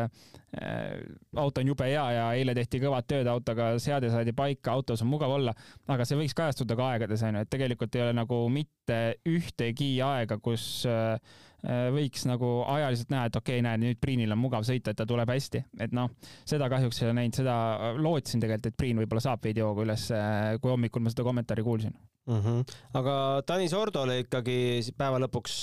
auto 0.54 1.60
on 1.60 1.70
jube 1.72 1.88
hea 1.88 2.04
ja 2.16 2.26
eile 2.38 2.54
tehti 2.54 2.78
kõvat 2.82 3.08
tööd 3.10 3.30
autoga, 3.30 3.72
seade 3.82 4.10
saadi 4.12 4.32
paika, 4.36 4.74
autos 4.74 5.02
on 5.02 5.10
mugav 5.10 5.34
olla, 5.34 5.54
aga 5.90 6.06
see 6.06 6.18
võiks 6.20 6.36
kajastuda 6.36 6.76
ka 6.78 6.90
aegades 6.92 7.24
onju, 7.26 7.42
et 7.42 7.50
tegelikult 7.50 7.96
ei 7.96 8.04
ole 8.06 8.12
nagu 8.20 8.44
mitte 8.52 9.00
ühtegi 9.26 9.96
aega, 10.04 10.38
kus 10.42 10.84
äh, 10.90 11.18
Äh, 11.64 11.86
võiks 11.94 12.26
nagu 12.28 12.48
ajaliselt 12.68 13.12
näha, 13.12 13.28
et 13.30 13.36
okei 13.38 13.56
okay,, 13.56 13.64
näed, 13.64 13.80
nüüd 13.80 14.00
Priinil 14.02 14.34
on 14.34 14.40
mugav 14.42 14.66
sõita, 14.68 14.92
et 14.92 14.98
ta 15.00 15.06
tuleb 15.08 15.30
hästi, 15.32 15.62
et 15.80 15.94
noh, 15.96 16.10
seda 16.44 16.68
kahjuks 16.68 17.00
ei 17.00 17.06
ole 17.08 17.14
näinud, 17.16 17.38
seda 17.38 17.54
lootsin 17.96 18.42
tegelikult, 18.42 18.68
et 18.68 18.76
Priin 18.76 19.00
võib-olla 19.00 19.22
saab 19.24 19.46
veidi 19.46 19.64
hoogu 19.64 19.86
üles, 19.86 20.04
äh, 20.12 20.58
kui 20.60 20.74
hommikul 20.74 21.04
ma 21.04 21.12
seda 21.14 21.24
kommentaari 21.24 21.64
kuulsin 21.64 21.94
mm. 21.94 22.42
-hmm. 22.42 22.76
aga 23.00 23.14
Tanis 23.48 23.72
Ordole 23.78 24.18
ikkagi 24.26 24.58
päeva 24.98 25.22
lõpuks 25.24 25.62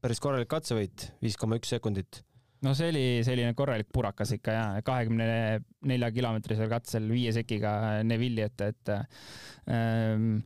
päris 0.00 0.22
korralik 0.24 0.48
katsevõit, 0.48 1.10
viis 1.20 1.36
koma 1.36 1.60
üks 1.60 1.74
sekundit 1.76 2.22
no 2.62 2.74
see 2.78 2.90
oli 2.92 3.04
selline 3.26 3.54
korralik 3.58 3.90
purakas 3.92 4.34
ikka 4.36 4.56
ja 4.56 4.64
kahekümne 4.86 5.26
nelja 5.88 6.10
kilomeetrisel 6.14 6.70
katsel 6.70 7.08
viie 7.10 7.32
sekiga 7.34 8.02
Neville'i 8.06 8.46
ette, 8.46 8.72
et 8.72 8.92
ähm, 9.68 10.36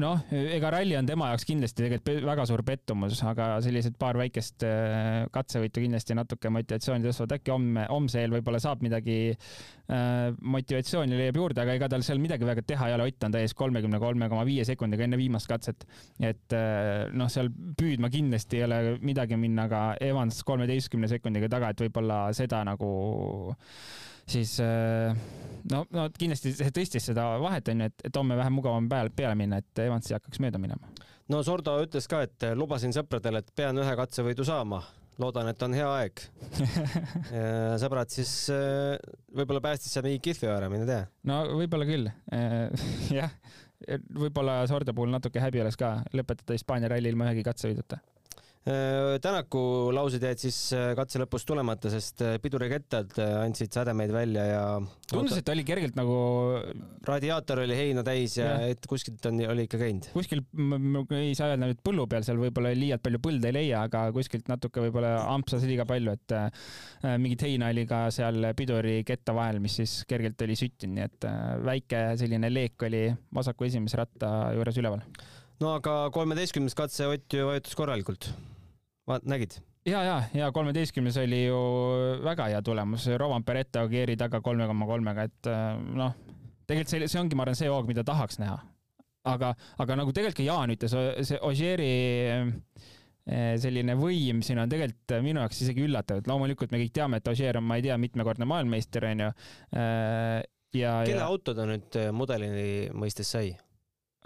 noh, 0.00 0.20
ega 0.30 0.70
ralli 0.72 0.96
on 0.98 1.06
tema 1.08 1.30
jaoks 1.30 1.46
kindlasti 1.48 1.82
tegelikult 1.82 2.26
väga 2.26 2.44
suur 2.48 2.62
pettumus, 2.66 3.20
aga 3.26 3.48
sellised 3.64 3.96
paar 4.00 4.18
väikest 4.20 4.66
äh, 4.66 5.24
katsevõitu 5.32 5.82
kindlasti 5.84 6.16
natuke 6.18 6.52
motivatsiooni 6.52 7.06
tõstvad, 7.06 7.36
äkki 7.38 7.54
homme, 7.54 7.86
homse 7.90 8.20
eel 8.22 8.34
võib-olla 8.36 8.60
saab 8.62 8.84
midagi 8.84 9.18
äh, 9.32 10.30
motivatsiooni 10.56 11.20
leiab 11.20 11.40
juurde, 11.40 11.64
aga 11.64 11.76
ega 11.78 11.90
tal 11.92 12.04
seal 12.06 12.20
midagi 12.22 12.48
väga 12.48 12.64
teha 12.66 12.90
ei 12.90 12.96
ole, 12.98 13.06
Ott 13.06 13.24
on 13.24 13.36
ta 13.36 13.40
ees 13.40 13.54
kolmekümne 13.56 14.00
kolme 14.02 14.28
koma 14.28 14.42
viie 14.48 14.64
sekundiga 14.68 15.06
enne 15.06 15.18
viimast 15.20 15.48
katset. 15.48 15.86
et 16.20 16.56
äh, 16.56 17.06
noh, 17.16 17.30
seal 17.32 17.48
püüdma 17.50 18.10
kindlasti 18.12 18.60
ei 18.60 18.66
ole 18.66 18.80
midagi 19.00 19.38
minna, 19.40 19.68
aga 19.70 19.84
Evans 20.02 20.42
kolmeteistkümne 20.44 21.08
sekundiga 21.08 21.48
taga, 21.52 21.70
et 21.72 21.86
võib-olla 21.86 22.26
seda 22.36 22.64
nagu 22.66 22.90
siis 24.30 24.56
äh, 24.62 25.16
no, 25.70 25.84
no 25.94 26.06
kindlasti 26.16 26.52
see 26.56 26.74
tõstis 26.74 27.08
seda 27.10 27.28
vahet 27.42 27.68
onju, 27.72 27.90
et, 27.90 28.06
et 28.08 28.20
homme 28.20 28.38
vähem 28.38 28.58
mugavam 28.58 28.88
peale, 28.90 29.12
peale 29.14 29.38
minna, 29.38 29.60
et 29.62 29.84
Evans 29.86 30.10
ei 30.10 30.18
hakkaks 30.18 30.42
mööda 30.42 30.60
minema. 30.62 30.92
no 31.32 31.42
Sordo 31.46 31.78
ütles 31.84 32.08
ka, 32.10 32.22
et 32.26 32.48
lubasin 32.58 32.94
sõpradele, 32.96 33.42
et 33.42 33.52
pean 33.56 33.78
ühe 33.82 33.98
katsevõidu 33.98 34.46
saama. 34.46 34.84
Loodan, 35.16 35.48
et 35.48 35.62
on 35.64 35.72
hea 35.72 35.86
aeg. 35.88 36.20
Sõbrad 37.80 38.10
siis 38.12 38.32
äh, 38.52 38.98
võib-olla 39.32 39.62
päästis 39.64 39.94
seal 39.96 40.04
mingi 40.04 40.20
kihvi 40.26 40.50
ära, 40.52 40.68
mine 40.68 40.84
tea. 40.84 41.06
no 41.24 41.38
võib-olla 41.56 41.86
küll. 41.88 42.10
Jah, 43.16 43.32
võib-olla 44.12 44.58
Sordo 44.68 44.92
puhul 44.92 45.14
natuke 45.14 45.40
häbi 45.40 45.64
oleks 45.64 45.80
ka 45.80 45.94
lõpetada 46.12 46.58
Hispaania 46.58 46.92
ralli 46.92 47.14
ilma 47.14 47.30
ühegi 47.30 47.46
katsevõiduta. 47.48 48.02
Äh, 48.02 48.15
Tänaku 48.66 49.60
laused 49.94 50.24
jäid 50.26 50.40
siis 50.42 50.56
äh, 50.74 50.88
katse 50.98 51.20
lõpus 51.22 51.44
tulemata, 51.46 51.90
sest 51.92 52.22
äh, 52.26 52.34
pidurikettad 52.42 53.12
andsid 53.22 53.70
sädemeid 53.70 54.10
välja 54.10 54.46
ja 54.48 54.62
tundus, 55.06 55.36
et 55.38 55.50
oli 55.52 55.62
kergelt 55.66 55.94
nagu 55.94 56.16
radiaator 57.06 57.62
oli 57.62 57.76
heina 57.78 58.02
täis 58.06 58.34
ja, 58.40 58.56
ja. 58.56 58.72
et 58.74 58.88
kuskilt 58.90 59.22
on, 59.30 59.38
oli 59.52 59.66
ikka 59.68 59.78
käinud. 59.78 60.08
kuskil, 60.16 60.42
ei 61.14 61.36
saa 61.38 61.52
öelda 61.52 61.68
nüüd 61.68 61.82
põllu 61.86 62.08
peal, 62.10 62.26
seal 62.26 62.40
võib-olla 62.42 62.72
liialt 62.74 63.04
palju 63.04 63.20
põlde 63.22 63.52
ei 63.52 63.56
leia, 63.60 63.84
aga 63.86 64.08
kuskilt 64.16 64.50
natuke 64.50 64.82
võib-olla 64.82 65.12
ampsas 65.30 65.62
liiga 65.68 65.86
palju, 65.88 66.16
et 66.18 66.34
äh, 66.34 66.66
mingit 67.22 67.46
heina 67.46 67.70
oli 67.70 67.86
ka 67.86 68.06
seal 68.14 68.50
piduriketta 68.58 69.36
vahel, 69.36 69.60
mis 69.62 69.78
siis 69.78 70.00
kergelt 70.10 70.42
oli 70.42 70.58
süttinud, 70.58 70.96
nii 70.98 71.06
et 71.06 71.28
äh, 71.30 71.54
väike 71.70 72.02
selline 72.18 72.50
leek 72.50 72.88
oli 72.90 73.06
vasaku 73.38 73.70
esimese 73.70 74.02
ratta 74.02 74.34
juures 74.58 74.82
üleval. 74.82 75.06
no 75.62 75.76
aga 75.78 75.96
kolmeteistkümnes 76.18 76.74
katse 76.74 77.06
Ott 77.14 77.38
ju 77.38 77.46
vajutas 77.46 77.78
korralikult 77.78 78.32
vaat 79.06 79.26
nägid? 79.28 79.58
ja, 79.86 80.02
ja, 80.02 80.22
ja 80.34 80.52
kolmeteistkümnes 80.52 81.16
oli 81.22 81.44
ju 81.46 81.58
väga 82.24 82.48
hea 82.50 82.62
tulemus, 82.62 83.06
Roman 83.18 83.44
Peretta 83.44 83.84
Ogieri 83.86 84.16
taga 84.18 84.40
kolme 84.42 84.66
koma 84.66 84.86
kolmega, 84.86 85.26
et 85.28 85.50
äh, 85.50 85.76
noh, 85.94 86.16
tegelikult 86.66 86.94
see, 86.94 87.08
see 87.10 87.20
ongi, 87.20 87.38
ma 87.38 87.46
arvan, 87.46 87.58
see 87.58 87.70
hoog, 87.70 87.86
mida 87.90 88.04
tahaks 88.06 88.40
näha. 88.42 88.58
aga, 89.26 89.54
aga 89.82 89.96
nagu 89.98 90.12
tegelikult 90.14 90.42
ka 90.42 90.46
Jaan 90.46 90.74
ütles, 90.74 90.96
see 91.28 91.38
Ogieri 91.42 91.92
äh, 92.42 93.54
selline 93.62 93.96
võim 93.98 94.42
siin 94.46 94.58
on 94.62 94.70
tegelikult 94.70 95.16
minu 95.22 95.42
jaoks 95.42 95.62
isegi 95.66 95.86
üllatav, 95.86 96.22
et 96.22 96.30
loomulikult 96.30 96.74
me 96.74 96.82
kõik 96.82 96.94
teame, 96.94 97.22
et 97.22 97.30
Ogier 97.30 97.58
on, 97.60 97.66
ma 97.66 97.78
ei 97.78 97.86
tea, 97.86 97.96
mitmekordne 97.98 98.46
maailmameister 98.48 99.06
onju. 99.12 99.30
Äh, 99.74 100.42
ja, 100.74 100.98
kelle 101.06 101.22
ja... 101.22 101.30
auto 101.30 101.54
ta 101.54 101.66
nüüd 101.68 102.02
mudelini 102.14 102.90
mõistes 102.94 103.30
sai? 103.36 103.54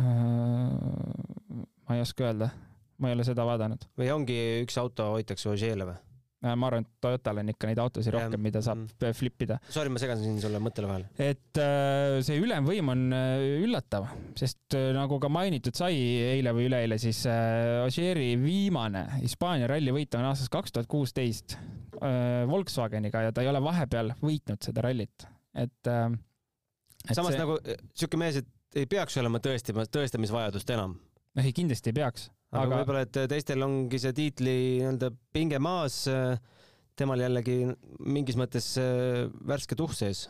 ma 0.01 1.97
ei 1.97 2.01
oska 2.01 2.25
öelda, 2.25 2.47
ma 3.01 3.11
ei 3.11 3.17
ole 3.17 3.27
seda 3.27 3.49
vaadanud. 3.49 3.89
või 3.99 4.13
ongi 4.15 4.39
üks 4.67 4.79
auto 4.81 5.13
hoitakse 5.17 5.51
Ožeele 5.53 5.89
või? 5.89 5.99
Äh, 6.41 6.55
ma 6.57 6.71
arvan, 6.71 6.87
et 6.87 7.03
Toyotal 7.05 7.43
on 7.43 7.51
ikka 7.53 7.69
neid 7.69 7.81
autosid 7.83 8.15
rohkem, 8.15 8.41
mida 8.41 8.63
saab 8.65 8.87
mm. 8.87 9.17
flip 9.17 9.43
ida. 9.45 9.59
Sorry, 9.69 9.93
ma 9.93 10.01
segasin 10.01 10.39
sulle 10.41 10.61
mõttele 10.65 10.89
vahele. 10.89 11.11
et 11.21 11.61
äh, 11.61 12.17
see 12.25 12.39
ülemvõim 12.41 12.89
on 12.95 13.03
äh, 13.13 13.43
üllatav, 13.67 14.09
sest 14.41 14.77
nagu 14.97 15.19
ka 15.21 15.29
mainitud 15.33 15.77
sai 15.77 15.99
eile 16.31 16.55
või 16.57 16.71
üleeile, 16.71 16.97
siis 17.03 17.21
Ogieri 17.29 18.33
viimane 18.41 19.05
Hispaania 19.19 19.69
rallivõit 19.69 20.17
on 20.17 20.31
aastast 20.31 20.53
kaks 20.55 20.73
tuhat 20.73 20.89
kuusteist 20.91 21.59
Volkswageniga 22.01 23.27
ja 23.27 23.33
ta 23.37 23.45
ei 23.45 23.51
ole 23.51 23.61
vahepeal 23.61 24.15
võitnud 24.23 24.65
seda 24.65 24.87
rallit, 24.87 25.27
et, 25.53 25.77
et. 25.85 27.13
samas 27.13 27.35
see... 27.35 27.43
nagu 27.43 27.59
sihuke 27.93 28.21
mees, 28.21 28.41
et 28.41 28.81
ei 28.81 28.89
peaks 28.89 29.19
olema 29.21 29.43
tõestima, 29.45 29.85
tõestamisvajadust 29.93 30.73
enam. 30.73 30.97
ei, 31.37 31.53
kindlasti 31.53 31.93
ei 31.93 32.01
peaks 32.01 32.31
aga, 32.51 32.63
aga 32.65 32.81
võib-olla, 32.81 33.05
et 33.07 33.21
teistel 33.31 33.67
ongi 33.67 34.01
see 34.03 34.15
tiitli 34.17 34.57
nii-öelda 34.81 35.13
pinge 35.35 35.61
maas, 35.63 36.03
temal 37.01 37.23
jällegi 37.23 37.63
mingis 38.05 38.39
mõttes 38.39 38.73
äh, 38.81 39.29
värske 39.49 39.79
tuhh 39.79 39.95
sees 39.97 40.27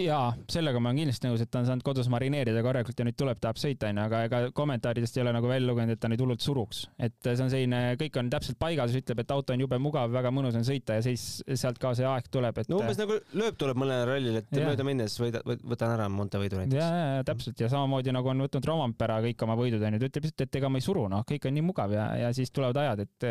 jaa, 0.00 0.30
sellega 0.48 0.80
ma 0.80 0.88
olen 0.88 1.02
kindlasti 1.02 1.28
nõus, 1.28 1.42
et 1.44 1.50
ta 1.52 1.60
on 1.60 1.66
saanud 1.68 1.84
kodus 1.84 2.08
marineerida 2.12 2.62
korralikult 2.64 2.96
ja 2.96 3.04
nüüd 3.04 3.16
tuleb, 3.18 3.36
tahab 3.42 3.58
sõita, 3.60 3.90
onju, 3.90 4.04
aga 4.06 4.20
ega 4.24 4.38
kommentaaridest 4.56 5.18
ei 5.18 5.22
ole 5.24 5.34
nagu 5.36 5.50
välja 5.50 5.68
lugenud, 5.68 5.92
et 5.92 6.00
ta 6.00 6.08
nüüd 6.08 6.22
hullult 6.24 6.40
suruks. 6.40 6.86
et 6.96 7.12
see 7.20 7.42
on 7.44 7.50
selline, 7.52 7.80
kõik 8.00 8.16
on 8.16 8.30
täpselt 8.32 8.56
paigas, 8.62 8.94
ütleb, 8.96 9.20
et 9.20 9.34
auto 9.36 9.52
on 9.52 9.60
jube 9.60 9.76
mugav, 9.82 10.08
väga 10.14 10.32
mõnus 10.32 10.56
on 10.56 10.64
sõita 10.64 10.96
ja 10.96 11.04
siis 11.04 11.42
sealt 11.60 11.80
ka 11.82 11.92
see 11.98 12.06
aeg 12.08 12.30
tuleb, 12.32 12.62
et. 12.62 12.70
no 12.72 12.78
umbes 12.80 13.00
nagu 13.02 13.18
lööb 13.36 13.58
tuleb 13.60 13.82
mõnele 13.82 14.06
rallile, 14.08 14.40
et 14.40 14.62
mööda 14.62 14.86
minnes 14.88 15.18
võida, 15.20 15.44
võtan 15.44 15.92
ära 15.92 16.08
Montevõidu 16.08 16.62
näiteks. 16.62 16.78
ja, 16.80 16.88
ja, 16.88 17.12
ja 17.18 17.28
täpselt 17.28 17.60
ja 17.60 17.68
samamoodi 17.72 18.16
nagu 18.16 18.32
on 18.32 18.46
võtnud 18.46 18.70
Rompera 18.72 19.20
kõik 19.26 19.44
oma 19.44 19.58
võidud, 19.60 19.84
onju, 19.84 20.00
ta 20.00 20.08
ütleb 20.08 20.28
lihtsalt, 20.30 20.46
et 20.48 20.60
ega 20.62 20.72
ma 20.72 20.80
ei 20.80 20.88
suru, 20.88 21.04
noh, 21.12 21.26
kõik 21.28 21.50
on 21.50 21.56
nii 21.58 21.66
mugav 21.68 21.92
ja, 21.92 22.08
ja 22.24 22.32
siis 22.32 22.54
tulevad 22.54 22.80
ajad, 22.80 23.04
et 23.04 23.28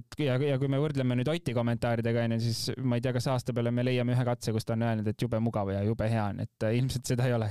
et 0.00 0.18
ja, 0.18 0.34
ja 0.50 0.58
kui 0.58 0.66
me 0.72 0.82
võrdleme 0.82 1.20
nüüd 1.20 1.30
Oti 1.30 1.54
kommentaaridega, 1.54 2.26
onju, 2.26 2.42
siis 2.42 2.82
ma 2.82 2.98
ei 2.98 3.06
tea, 3.06 3.14
kas 3.14 3.30
aasta 3.30 3.54
peale 3.54 3.70
me 3.70 3.86
leiame 3.86 4.16
ühe 4.16 4.26
katse, 4.26 4.54
kus 4.56 4.66
ta 4.66 4.74
on 4.74 4.82
öelnud, 4.88 5.14
et 5.14 5.22
jube 5.22 5.38
mugav 5.42 5.75
ja 5.76 5.84
jube 5.86 6.08
hea 6.10 6.24
on, 6.32 6.42
et 6.46 6.66
äh, 6.66 6.76
ilmselt 6.80 7.08
seda 7.08 7.28
ei 7.28 7.36
ole. 7.36 7.50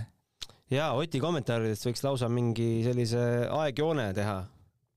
ja 0.73 0.91
Oti 0.97 1.21
kommentaaridest 1.23 1.89
võiks 1.89 2.03
lausa 2.05 2.29
mingi 2.31 2.69
sellise 2.85 3.21
aegjoone 3.49 4.09
teha. 4.17 4.39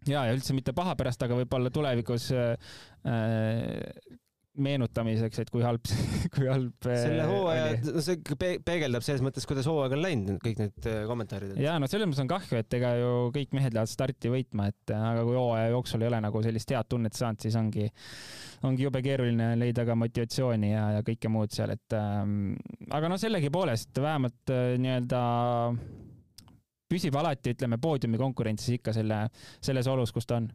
ja, 0.09 0.25
ja 0.29 0.37
üldse 0.37 0.57
mitte 0.57 0.75
paha 0.77 0.97
pärast, 0.99 1.23
aga 1.25 1.39
võib-olla 1.43 1.73
tulevikus 1.75 2.31
äh, 2.37 2.73
äh 3.07 4.25
meenutamiseks, 4.63 5.43
et 5.45 5.53
kui 5.55 5.65
halb, 5.65 5.85
kui 6.35 6.49
halb. 6.51 6.75
selle 6.85 7.25
äh, 7.25 7.31
hooaja, 7.31 7.69
no 7.87 8.05
see 8.05 8.21
peegeldab 8.67 9.07
selles 9.07 9.25
mõttes, 9.25 9.47
kuidas 9.49 9.69
hooaeg 9.71 9.97
on 9.97 10.05
läinud, 10.05 10.41
kõik 10.45 10.63
need 10.65 10.91
kommentaarid. 11.11 11.57
ja 11.63 11.79
no 11.81 11.91
selles 11.91 12.11
mõttes 12.11 12.25
on 12.25 12.33
kahju, 12.33 12.61
et 12.63 12.79
ega 12.81 12.95
ju 13.01 13.15
kõik 13.37 13.57
mehed 13.59 13.77
lähevad 13.77 13.93
starti 13.93 14.33
võitma, 14.33 14.69
et 14.73 14.95
aga 14.95 15.25
kui 15.27 15.39
hooaja 15.39 15.73
jooksul 15.75 16.05
ei 16.05 16.11
ole 16.11 16.23
nagu 16.25 16.45
sellist 16.45 16.75
head 16.75 16.91
tunnet 16.91 17.19
saanud, 17.19 17.43
siis 17.45 17.59
ongi 17.59 17.89
ongi 18.67 18.87
jube 18.87 19.03
keeruline 19.05 19.53
leida 19.59 19.85
ka 19.87 19.95
motivatsiooni 19.99 20.73
ja, 20.73 20.85
ja 20.97 21.07
kõike 21.07 21.31
muud 21.31 21.55
seal, 21.55 21.73
et 21.77 21.97
ähm, 21.97 22.57
aga 22.95 23.11
no 23.11 23.19
sellegipoolest 23.21 24.01
vähemalt 24.03 24.53
äh, 24.55 24.75
nii-öelda 24.83 25.23
püsib 26.89 27.19
alati, 27.21 27.53
ütleme, 27.55 27.79
poodiumi 27.81 28.21
konkurentsis 28.21 28.79
ikka 28.79 28.95
selle, 28.97 29.27
selles 29.65 29.91
olus, 29.91 30.13
kus 30.15 30.27
ta 30.29 30.41
on. 30.41 30.49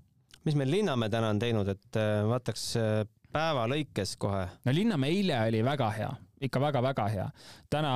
mis 0.43 0.57
meil 0.59 0.71
Linnamäe 0.73 1.11
täna 1.13 1.29
on 1.31 1.39
teinud, 1.41 1.69
et 1.71 1.99
äh, 1.99 2.23
vaataks 2.27 2.65
äh, 2.81 3.03
päeva 3.33 3.65
lõikes 3.71 4.17
kohe? 4.21 4.45
no 4.65 4.75
Linnamäe 4.75 5.15
eile 5.17 5.39
oli 5.47 5.63
väga 5.65 5.89
hea, 5.97 6.11
ikka 6.41 6.61
väga-väga 6.61 7.07
hea. 7.15 7.31
täna, 7.69 7.95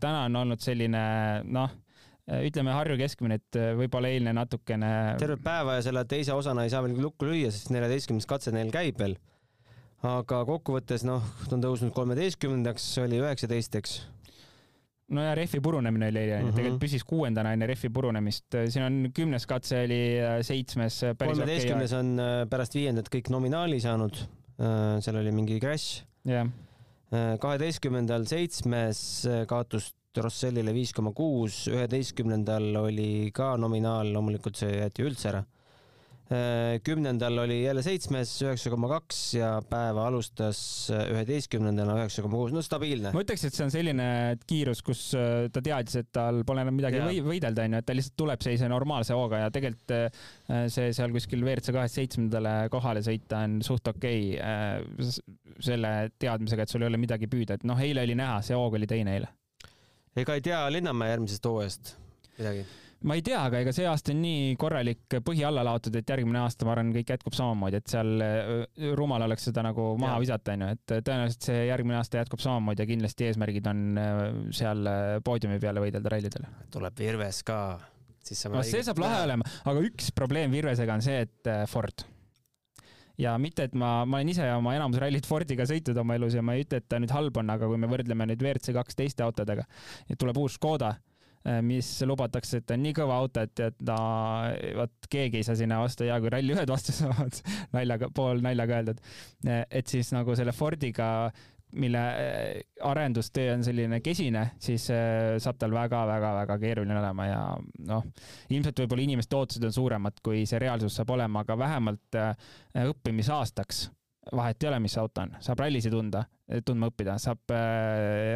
täna 0.00 0.24
on 0.30 0.42
olnud 0.44 0.64
selline 0.64 1.04
noh 1.44 1.76
Äh, 2.28 2.44
ütleme 2.44 2.74
Harju 2.76 2.98
keskmine, 3.00 3.38
et 3.40 3.56
äh, 3.56 3.70
võib-olla 3.78 4.10
eilne 4.12 4.34
natukene. 4.36 4.90
tervet 5.20 5.40
päeva 5.44 5.78
ja 5.78 5.84
selle 5.86 6.02
teise 6.08 6.34
osana 6.36 6.66
ei 6.66 6.72
saa 6.72 6.82
veel 6.84 6.98
lukku 7.00 7.24
lüüa, 7.24 7.48
sest 7.54 7.72
neljateistkümnes 7.72 8.28
katse 8.28 8.52
neil 8.52 8.72
käib 8.74 9.00
veel. 9.00 9.16
aga 10.04 10.42
kokkuvõttes 10.46 11.06
noh, 11.08 11.24
ta 11.48 11.56
on 11.56 11.64
tõusnud 11.64 11.94
kolmeteistkümnendaks, 11.96 12.84
oli 13.02 13.22
üheksateist, 13.22 13.78
eks 13.80 13.94
no 15.16 15.24
ja 15.24 15.32
rehvi 15.34 15.62
purunemine 15.64 16.10
oli 16.12 16.20
eile 16.20 16.36
mm 16.36 16.50
-hmm., 16.50 16.58
tegelikult 16.60 16.82
püsis 16.84 17.06
kuuendana 17.08 17.54
enne 17.56 17.66
rehvi 17.66 17.88
purunemist, 17.88 18.58
siin 18.68 18.84
on 18.84 19.00
kümnes 19.16 19.48
katse 19.48 19.80
oli 19.88 20.02
äh, 20.20 20.36
seitsmes. 20.44 21.00
kolmeteistkümnes 21.16 21.96
okay, 21.96 22.04
on 22.04 22.46
pärast 22.52 22.76
viiendat 22.76 23.08
kõik 23.08 23.32
nominaali 23.32 23.80
saanud. 23.80 24.20
Seal 24.58 25.20
oli 25.20 25.30
mingi 25.34 25.60
crash. 25.62 26.02
yeah.. 26.26 26.48
kaheteistkümnendal 27.40 28.26
seitsmes 28.28 29.00
kaotus 29.48 29.92
Rossellile 30.18 30.72
viis 30.74 30.90
koma 30.96 31.12
kuus, 31.14 31.66
üheteistkümnendal 31.70 32.72
oli 32.80 33.30
ka 33.34 33.52
nominaal, 33.60 34.08
loomulikult 34.14 34.58
see 34.58 34.80
jäeti 34.80 35.04
üldse 35.06 35.30
ära. 35.30 35.44
Äh, 36.28 36.76
kümnendal 36.84 37.40
oli 37.40 37.62
jälle 37.62 37.80
seitsmes, 37.80 38.34
üheksa 38.44 38.68
koma 38.68 38.90
kaks 38.90 39.20
ja 39.38 39.50
päeva 39.64 40.02
alustas 40.10 40.58
üheteistkümnendana 40.92 41.94
üheksa 42.02 42.20
koma 42.24 42.36
kuus, 42.42 42.52
no 42.52 42.60
stabiilne. 42.64 43.14
ma 43.16 43.22
ütleks, 43.24 43.46
et 43.48 43.56
see 43.56 43.64
on 43.64 43.72
selline 43.72 44.08
kiirus, 44.44 44.82
kus 44.84 45.06
äh, 45.16 45.46
ta 45.54 45.62
teadis, 45.64 45.96
et 46.02 46.10
tal 46.12 46.42
pole 46.48 46.66
enam 46.66 46.76
midagi 46.76 47.00
või, 47.00 47.22
võidelda, 47.24 47.64
onju, 47.64 47.80
et 47.80 47.88
ta 47.88 47.96
lihtsalt 47.96 48.18
tuleb 48.20 48.44
sellise 48.44 48.68
normaalse 48.68 49.16
hooga 49.16 49.40
ja 49.46 49.54
tegelikult 49.54 49.94
äh, 49.96 50.68
see 50.68 50.92
seal 50.96 51.16
kuskil 51.16 51.46
WRC 51.46 51.72
kahest 51.72 51.96
seitsmendale 51.96 52.54
kohale 52.76 53.00
sõita 53.06 53.40
on 53.48 53.62
suht 53.64 53.88
okei 53.88 54.34
okay, 54.36 55.16
selle 55.64 55.94
teadmisega, 56.20 56.68
et 56.68 56.76
sul 56.76 56.84
ei 56.84 56.92
ole 56.92 57.00
midagi 57.00 57.30
püüda, 57.32 57.56
et 57.56 57.64
noh, 57.68 57.80
eile 57.80 58.04
oli 58.04 58.18
näha, 58.20 58.42
see 58.44 58.58
hoog 58.58 58.76
oli 58.76 58.90
teine 58.90 59.16
eile 59.16 59.32
ega 60.18 60.36
ei 60.36 60.44
tea 60.44 60.60
Linnamäe 60.72 61.12
järgmisest 61.14 61.48
hooajast 61.48 61.94
midagi? 62.38 62.66
Ma 63.06 63.14
ei 63.14 63.22
tea, 63.22 63.38
aga 63.46 63.60
ega 63.62 63.72
see 63.74 63.86
aasta 63.86 64.10
on 64.14 64.22
nii 64.24 64.54
korralik 64.58 65.18
põhi 65.26 65.44
alla 65.46 65.62
laotud, 65.66 65.94
et 66.00 66.10
järgmine 66.10 66.40
aasta, 66.42 66.66
ma 66.66 66.74
arvan, 66.74 66.90
kõik 66.96 67.12
jätkub 67.14 67.36
samamoodi, 67.38 67.78
et 67.78 67.92
seal 67.92 68.24
äh, 68.24 68.50
rumal 68.98 69.22
oleks 69.28 69.48
seda 69.50 69.62
nagu 69.66 69.92
maha 70.00 70.16
ja. 70.16 70.24
visata, 70.24 70.56
onju, 70.56 70.72
et 70.74 70.96
tõenäoliselt 70.96 71.48
see 71.50 71.62
järgmine 71.68 72.00
aasta 72.00 72.22
jätkub 72.22 72.42
samamoodi 72.42 72.82
ja 72.82 72.90
kindlasti 72.90 73.28
eesmärgid 73.28 73.70
on 73.70 74.02
äh, 74.02 74.20
seal 74.58 74.90
äh, 74.90 75.14
poodiumi 75.24 75.60
peale 75.62 75.84
võidelda 75.84 76.14
rallidel. 76.16 76.50
tuleb 76.74 77.02
Virves 77.04 77.42
ka, 77.46 77.62
siis 78.26 78.42
saame 78.42 78.58
no, 78.58 78.66
see 78.66 78.82
saab 78.86 79.02
lahe 79.02 79.24
olema, 79.28 79.58
aga 79.70 79.88
üks 79.92 80.10
probleem 80.16 80.54
Virvesega 80.54 80.98
on 80.98 81.04
see, 81.06 81.22
et 81.28 81.54
Ford 81.70 82.06
ja 83.18 83.34
mitte, 83.38 83.66
et 83.68 83.74
ma, 83.78 84.02
ma 84.06 84.20
olen 84.20 84.30
ise 84.34 84.46
oma 84.54 84.74
enamus 84.78 85.00
rallit 85.02 85.26
Fordiga 85.26 85.66
sõitnud 85.68 85.98
oma 86.02 86.18
elus 86.18 86.36
ja 86.38 86.42
ma 86.42 86.54
ei 86.58 86.66
ütle, 86.66 86.82
et 86.82 86.90
ta 86.90 86.98
nüüd 87.02 87.14
halb 87.14 87.38
on, 87.38 87.50
aga 87.54 87.70
kui 87.70 87.78
me 87.80 87.90
võrdleme 87.90 88.26
nüüd 88.30 88.42
WRC 88.42 88.74
kaks 88.76 88.98
teiste 88.98 89.26
autodega, 89.26 89.66
tuleb 90.18 90.38
uus 90.42 90.58
Škoda, 90.58 90.96
mis 91.64 91.90
lubatakse, 92.04 92.62
et 92.62 92.72
on 92.74 92.82
nii 92.82 92.94
kõva 92.96 93.18
auto, 93.22 93.42
et, 93.46 93.60
et 93.62 93.76
ta, 93.86 93.98
vot 94.76 95.10
keegi 95.10 95.40
ei 95.40 95.46
saa 95.46 95.58
sinna 95.58 95.78
vastu, 95.82 96.06
hea 96.08 96.18
kui 96.22 96.32
Rally1-d 96.34 96.72
vastu 96.72 96.94
saavad, 97.00 97.38
naljaga, 97.76 98.10
pool 98.14 98.42
naljaga 98.44 98.80
öeldud. 98.80 99.04
Eh, 99.46 99.62
et 99.80 99.94
siis 99.94 100.12
nagu 100.16 100.36
selle 100.38 100.52
Fordiga 100.56 101.08
mille 101.72 101.98
äh, 101.98 102.60
arendustöö 102.80 103.54
on 103.54 103.64
selline 103.64 104.00
kesine, 104.00 104.50
siis 104.58 104.88
äh, 104.90 105.36
saab 105.42 105.58
tal 105.60 105.74
väga-väga-väga 105.76 106.56
keeruline 106.62 106.96
olema 106.96 107.26
ja 107.28 107.42
noh, 107.90 108.06
ilmselt 108.48 108.80
võib-olla 108.80 109.04
inimeste 109.04 109.36
ootused 109.36 109.68
on 109.68 109.74
suuremad, 109.76 110.22
kui 110.24 110.46
see 110.48 110.60
reaalsus 110.62 110.96
saab 110.96 111.12
olema, 111.18 111.44
aga 111.44 111.58
vähemalt 111.60 112.18
äh, 112.18 112.32
õppimisaastaks 112.88 113.88
vahet 114.32 114.62
ei 114.62 114.68
ole, 114.70 114.80
mis 114.84 114.96
auto 115.00 115.24
on, 115.24 115.36
saab 115.44 115.62
rallisid 115.62 115.94
tunda, 115.94 116.24
tundma 116.64 116.88
õppida, 116.90 117.18
saab 117.22 117.54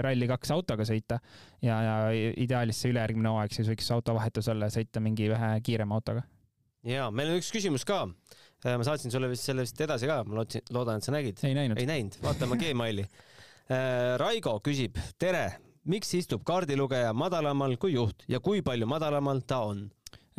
Rally2 0.06 0.54
autoga 0.54 0.86
sõita 0.88 1.18
ja, 1.64 1.78
ja 1.86 1.96
ideaalis 2.12 2.80
see 2.82 2.92
ülejärgmine 2.92 3.32
hooaeg 3.32 3.56
siis 3.56 3.68
võiks 3.72 3.90
autovahetus 3.94 4.48
olla 4.52 4.68
ja 4.68 4.76
sõita 4.76 5.00
mingi 5.04 5.28
vähe 5.32 5.58
kiirema 5.64 5.96
autoga. 5.98 6.24
ja 6.84 7.10
meil 7.10 7.32
on 7.32 7.40
üks 7.42 7.52
küsimus 7.54 7.86
ka 7.88 8.04
Äh, 8.62 8.76
ma 8.78 8.86
saatsin 8.86 9.10
sulle 9.10 9.26
vist 9.30 9.46
selle 9.48 9.64
vist 9.66 9.80
edasi 9.82 10.06
ka, 10.06 10.20
ma 10.22 10.38
lootsin, 10.38 10.62
loodan, 10.74 11.00
et 11.00 11.06
sa 11.06 11.14
nägid. 11.14 11.40
ei 11.48 11.54
näinud. 11.58 11.78
ei 11.82 11.88
näinud, 11.88 12.18
vaatame 12.22 12.58
Gmaili. 12.60 13.06
Äh, 13.66 14.14
Raigo 14.22 14.54
küsib, 14.62 15.00
tere, 15.18 15.48
miks 15.90 16.12
istub 16.14 16.44
kaardilugeja 16.46 17.10
madalamal 17.16 17.74
kui 17.82 17.96
juht 17.96 18.22
ja 18.30 18.38
kui 18.40 18.62
palju 18.62 18.86
madalamal 18.86 19.42
ta 19.46 19.64
on? 19.66 19.88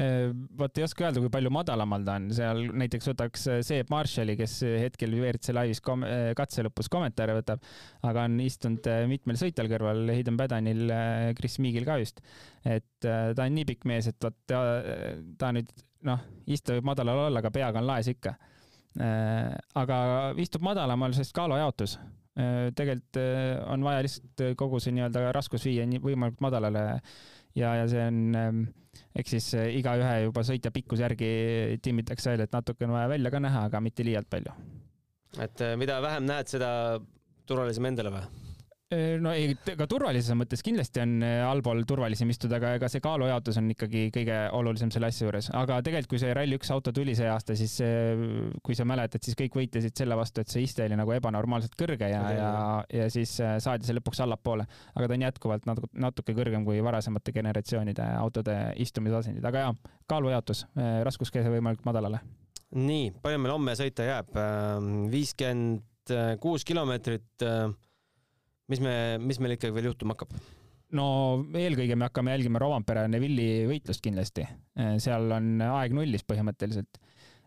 Äh, 0.01 0.31
vot 0.57 0.79
ei 0.79 0.85
oska 0.87 1.05
öelda, 1.05 1.21
kui 1.21 1.29
palju 1.33 1.51
madalamal 1.53 2.05
ta 2.07 2.15
on, 2.17 2.29
seal 2.33 2.63
näiteks 2.81 3.11
võtaks 3.11 3.43
Seep 3.67 3.91
Marshalli, 3.93 4.33
kes 4.39 4.55
hetkel 4.81 5.13
WRC 5.19 5.53
laivis 5.53 5.83
kom-, 5.85 6.05
katse 6.37 6.65
lõpus 6.65 6.89
kommentaare 6.93 7.35
võtab, 7.37 7.61
aga 8.09 8.23
on 8.25 8.39
istunud 8.41 8.89
mitmel 9.11 9.37
sõitjal 9.37 9.69
kõrval, 9.69 10.07
Hayden 10.09 10.39
Padanil, 10.39 10.87
Chris 11.37 11.59
Meagil 11.61 11.85
ka 11.85 11.99
just. 12.01 12.23
et 12.65 13.05
ta 13.05 13.45
on 13.45 13.53
nii 13.53 13.67
pikk 13.69 13.85
mees, 13.89 14.09
et 14.09 14.17
vot 14.23 14.39
ta, 14.49 14.63
ta 15.37 15.53
nüüd 15.53 15.69
noh, 16.09 16.25
istuja 16.49 16.79
võib 16.79 16.89
madalal 16.89 17.27
olla, 17.27 17.43
aga 17.43 17.53
peaga 17.53 17.81
on 17.81 17.87
laes 17.87 18.09
ikka. 18.11 18.33
Aga 19.79 19.97
istub 20.41 20.65
madalamal, 20.65 21.13
sest 21.17 21.33
kaalu 21.35 21.57
jaotus. 21.57 21.95
Äh, 22.33 22.71
tegelikult 22.73 23.19
on 23.69 23.85
vaja 23.85 24.01
lihtsalt 24.01 24.41
kogu 24.57 24.79
see 24.81 24.95
nii-öelda 24.95 25.27
raskus 25.37 25.67
viia 25.69 25.85
nii 25.85 26.01
võimalikult 26.01 26.41
madalale 26.41 26.81
ja, 27.53 27.75
ja 27.77 27.83
see 27.89 28.07
on, 28.09 28.63
eks 29.15 29.35
siis 29.35 29.49
igaühe 29.79 30.13
juba 30.27 30.43
sõitja 30.47 30.71
pikkuse 30.75 31.05
järgi 31.05 31.33
timmitakse 31.83 32.33
välja, 32.33 32.47
et 32.49 32.55
natuke 32.55 32.87
on 32.87 32.95
vaja 32.95 33.11
välja 33.15 33.33
ka 33.33 33.43
näha, 33.43 33.67
aga 33.69 33.81
mitte 33.83 34.05
liialt 34.05 34.29
palju. 34.29 34.55
et 35.41 35.67
mida 35.77 36.01
vähem 36.01 36.25
näed, 36.29 36.49
seda 36.51 36.71
turvalisem 37.49 37.91
endale 37.91 38.13
või? 38.13 38.42
No 39.23 39.33
ei, 39.35 39.53
ka 39.77 39.87
turvalisuse 39.89 40.35
mõttes 40.37 40.63
kindlasti 40.65 41.01
on 41.03 41.15
äh, 41.25 41.41
allpool 41.47 41.83
turvalisem 41.89 42.29
istuda, 42.33 42.57
aga 42.59 42.75
ega 42.77 42.89
see 42.91 43.03
kaalujaotus 43.03 43.59
on 43.61 43.69
ikkagi 43.73 44.07
kõige 44.15 44.39
olulisem 44.57 44.91
selle 44.93 45.09
asja 45.11 45.27
juures. 45.27 45.49
aga 45.57 45.79
tegelikult, 45.85 46.11
kui 46.13 46.21
see 46.21 46.33
Rally1 46.35 46.73
auto 46.75 46.93
tuli 46.95 47.15
see 47.17 47.29
aasta, 47.29 47.55
siis 47.59 47.77
kui 48.63 48.77
sa 48.77 48.85
mäletad, 48.87 49.23
siis 49.23 49.37
kõik 49.39 49.57
võitlesid 49.57 49.95
selle 49.97 50.17
vastu, 50.19 50.43
et 50.43 50.51
see 50.51 50.65
iste 50.65 50.85
oli 50.85 50.97
nagu 50.99 51.13
ebanormaalselt 51.15 51.75
kõrge 51.79 52.09
ja, 52.11 52.21
ja, 52.35 52.51
ja 52.93 53.07
siis 53.13 53.35
äh, 53.43 53.55
saadi 53.63 53.87
see 53.87 53.97
lõpuks 53.97 54.23
allapoole. 54.25 54.67
aga 54.95 55.07
ta 55.07 55.17
on 55.17 55.25
jätkuvalt 55.27 55.69
natuke, 55.69 55.91
natuke 56.05 56.37
kõrgem 56.37 56.65
kui 56.67 56.81
varasemate 56.83 57.33
generatsioonide 57.35 58.07
autode 58.19 58.57
istumisasendid, 58.83 59.45
aga 59.45 59.67
jaa, 59.67 59.77
kaalujaotus, 60.11 60.65
äh, 60.77 60.99
raskuskese 61.07 61.51
võimalikult 61.53 61.87
madalale. 61.89 62.21
nii, 62.73 63.13
palju 63.21 63.41
meil 63.41 63.55
homme 63.55 63.77
sõita 63.77 64.05
jääb? 64.07 64.35
viiskümmend 65.13 65.81
kuus 66.43 66.65
kilomeetrit 66.67 67.45
mis 68.71 68.83
me, 68.83 68.93
mis 69.21 69.39
meil 69.43 69.57
ikkagi 69.57 69.75
veel 69.75 69.91
juhtuma 69.91 70.15
hakkab? 70.15 70.35
no 70.97 71.05
eelkõige 71.57 71.97
me 71.97 72.07
hakkame 72.07 72.35
jälgima 72.35 72.61
Rovampere 72.61 73.07
Neville'i 73.09 73.65
võitlust 73.69 74.03
kindlasti. 74.03 74.45
seal 75.01 75.31
on 75.33 75.55
aeg 75.65 75.95
nullis 75.97 76.25
põhimõtteliselt. 76.27 76.99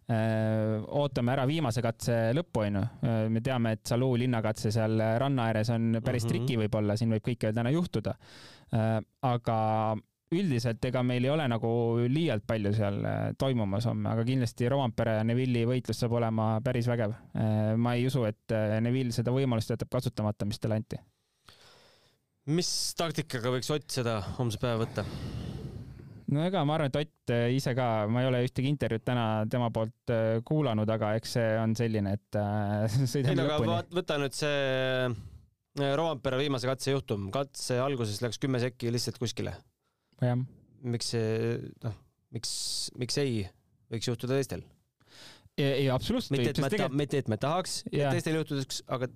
ootame 0.07 1.33
ära 1.35 1.46
viimase 1.50 1.83
katse 1.83 2.16
lõppu, 2.37 2.64
onju. 2.66 2.83
me 3.31 3.42
teame, 3.42 3.76
et 3.76 3.87
Saluu 3.87 4.18
linnakatse 4.18 4.70
seal 4.74 4.98
ranna 5.22 5.48
ääres 5.50 5.70
on 5.74 6.00
päris 6.02 6.24
mm 6.24 6.29
-hmm. 6.29 6.46
triki 6.46 6.59
võib-olla, 6.62 6.96
siin 6.96 7.14
võib 7.14 7.26
kõike 7.31 7.52
täna 7.55 7.70
juhtuda. 7.70 8.16
aga 9.22 9.59
üldiselt 10.35 10.83
ega 10.89 11.03
meil 11.07 11.23
ei 11.23 11.31
ole 11.31 11.45
nagu 11.47 11.69
liialt 12.11 12.43
palju 12.47 12.73
seal 12.75 12.97
toimumas 13.39 13.87
homme, 13.87 14.09
aga 14.11 14.25
kindlasti 14.27 14.71
Rovampere 14.73 15.21
ja 15.21 15.27
Neville'i 15.27 15.69
võitlus 15.69 16.03
saab 16.03 16.17
olema 16.19 16.57
päris 16.65 16.89
vägev. 16.91 17.15
ma 17.79 17.95
ei 17.95 18.09
usu, 18.09 18.25
et 18.27 18.57
Neville 18.83 19.15
seda 19.15 19.31
võimalust 19.31 19.71
jätab 19.71 19.93
kasutamata, 19.93 20.49
mis 20.49 20.59
talle 20.59 20.81
anti 20.83 20.99
mis 22.53 22.71
taktikaga 22.99 23.53
võiks 23.55 23.71
Ott 23.75 23.99
seda 23.99 24.19
homse 24.39 24.61
päeva 24.62 24.85
võtta? 24.85 25.05
no 26.33 26.43
ega 26.47 26.62
ma 26.67 26.77
arvan, 26.77 26.91
et 26.91 26.99
Ott 27.01 27.33
äh, 27.35 27.49
ise 27.55 27.75
ka, 27.79 28.07
ma 28.11 28.23
ei 28.23 28.31
ole 28.31 28.43
ühtegi 28.47 28.71
intervjuud 28.73 29.05
täna 29.07 29.27
tema 29.51 29.71
poolt 29.75 30.12
äh, 30.15 30.39
kuulanud, 30.47 30.91
aga 30.91 31.15
eks 31.19 31.37
see 31.39 31.55
on 31.62 31.77
selline, 31.79 32.17
et 32.19 32.39
äh, 32.41 32.99
sõidame 33.12 33.47
lõpuni. 33.47 33.79
võta 34.01 34.19
nüüd 34.23 34.37
see 34.37 35.15
Roompere 35.77 36.39
viimase 36.41 36.65
katse 36.71 36.95
juhtum, 36.95 37.29
katse 37.35 37.77
alguses 37.83 38.23
läks 38.25 38.41
kümme 38.41 38.57
sekki 38.62 38.89
lihtsalt 38.95 39.19
kuskile. 39.21 39.53
Miks 40.87 41.12
see, 41.14 41.59
noh, 41.85 41.94
miks, 42.35 42.55
miks 43.00 43.20
ei 43.22 43.44
võiks 43.92 44.09
juhtuda 44.11 44.38
teistel? 44.38 44.64
ei, 45.57 45.87
absoluutselt. 45.92 46.37
mitte, 46.37 46.50
et 46.52 46.61
me 46.61 46.72
tegelikult... 46.72 46.98
mitte, 47.00 47.22
et 47.22 47.31
me 47.33 47.38
tahaks, 47.40 47.79
et 47.90 48.02
teistel 48.12 48.40
juhtudes, 48.40 48.83
aga 48.92 49.09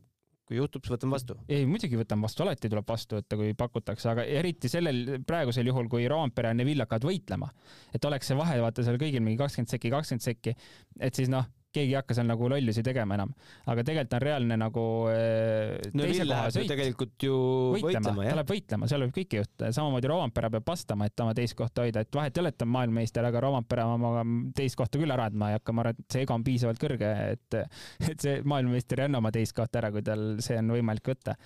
kui 0.51 0.59
juhtub, 0.59 0.83
siis 0.83 0.97
võtame 0.97 1.15
vastu. 1.15 1.37
ei, 1.47 1.67
muidugi 1.69 1.99
võtame 2.01 2.27
vastu, 2.27 2.43
alati 2.43 2.71
tuleb 2.73 2.89
vastu 2.89 3.21
võtta, 3.21 3.39
kui 3.39 3.53
pakutakse, 3.59 4.09
aga 4.11 4.25
eriti 4.27 4.71
sellel 4.73 5.21
praegusel 5.27 5.69
juhul, 5.71 5.87
kui 5.93 6.09
Roompere 6.11 6.51
ja 6.51 6.59
Neville 6.59 6.87
hakkavad 6.87 7.07
võitlema, 7.07 7.53
et 7.95 8.09
oleks 8.09 8.33
see 8.33 8.39
vahe, 8.39 8.59
vaata 8.65 8.87
seal 8.87 8.99
kõigil 9.01 9.23
mingi 9.23 9.39
kakskümmend 9.39 9.71
sekki, 9.71 9.93
kakskümmend 9.95 10.27
sekki, 10.27 10.57
et 10.99 11.21
siis 11.21 11.31
noh 11.31 11.47
keegi 11.75 11.95
ei 11.95 11.99
hakka 11.99 12.17
seal 12.17 12.27
nagu 12.29 12.49
lollusi 12.51 12.83
tegema 12.87 13.17
enam. 13.17 13.33
aga 13.71 13.85
tegelikult 13.87 14.17
on 14.19 14.23
reaalne 14.25 14.57
nagu 14.59 14.85
äh, 15.13 15.91
no, 15.95 16.05
teise 16.05 16.27
koha 16.27 16.51
sõit. 16.55 16.71
tegelikult 16.71 17.27
ju 17.27 17.37
võitlema, 17.77 18.11
võitlema, 18.11 18.27
ta 18.27 18.39
läheb 18.41 18.53
võitlema, 18.55 18.91
seal 18.91 19.05
võib 19.05 19.15
kõike 19.21 19.41
juhtuda. 19.41 19.71
samamoodi 19.77 20.11
Roompere 20.11 20.51
peab 20.57 20.73
vastama, 20.73 21.07
et 21.11 21.25
oma 21.25 21.37
teist 21.39 21.57
kohta 21.59 21.87
hoida, 21.87 22.05
et 22.05 22.21
vahet 22.21 22.37
ei 22.37 22.45
ole, 22.45 22.53
et 22.53 22.59
ta 22.61 22.67
on 22.67 22.75
maailmameister, 22.75 23.29
aga 23.31 23.45
Roompere 23.47 23.87
oma 23.87 24.25
teist 24.57 24.79
kohta 24.81 25.03
küll 25.03 25.15
ära 25.15 25.29
andma 25.31 25.53
ei 25.53 25.59
hakka, 25.59 25.77
ma 25.77 25.87
arvan, 25.87 26.03
et 26.03 26.17
see 26.17 26.27
ego 26.27 26.37
on 26.37 26.47
piisavalt 26.47 26.83
kõrge, 26.83 27.13
et, 27.37 27.61
et 28.09 28.27
see 28.27 28.41
maailmameister 28.43 29.05
ei 29.05 29.11
anna 29.11 29.23
oma 29.23 29.35
teist 29.35 29.57
kohta 29.57 29.83
ära, 29.83 29.93
kui 29.95 30.05
tal 30.07 30.27
see 30.43 30.59
on 30.59 30.75
võimalik 30.75 31.15
võtta. 31.15 31.39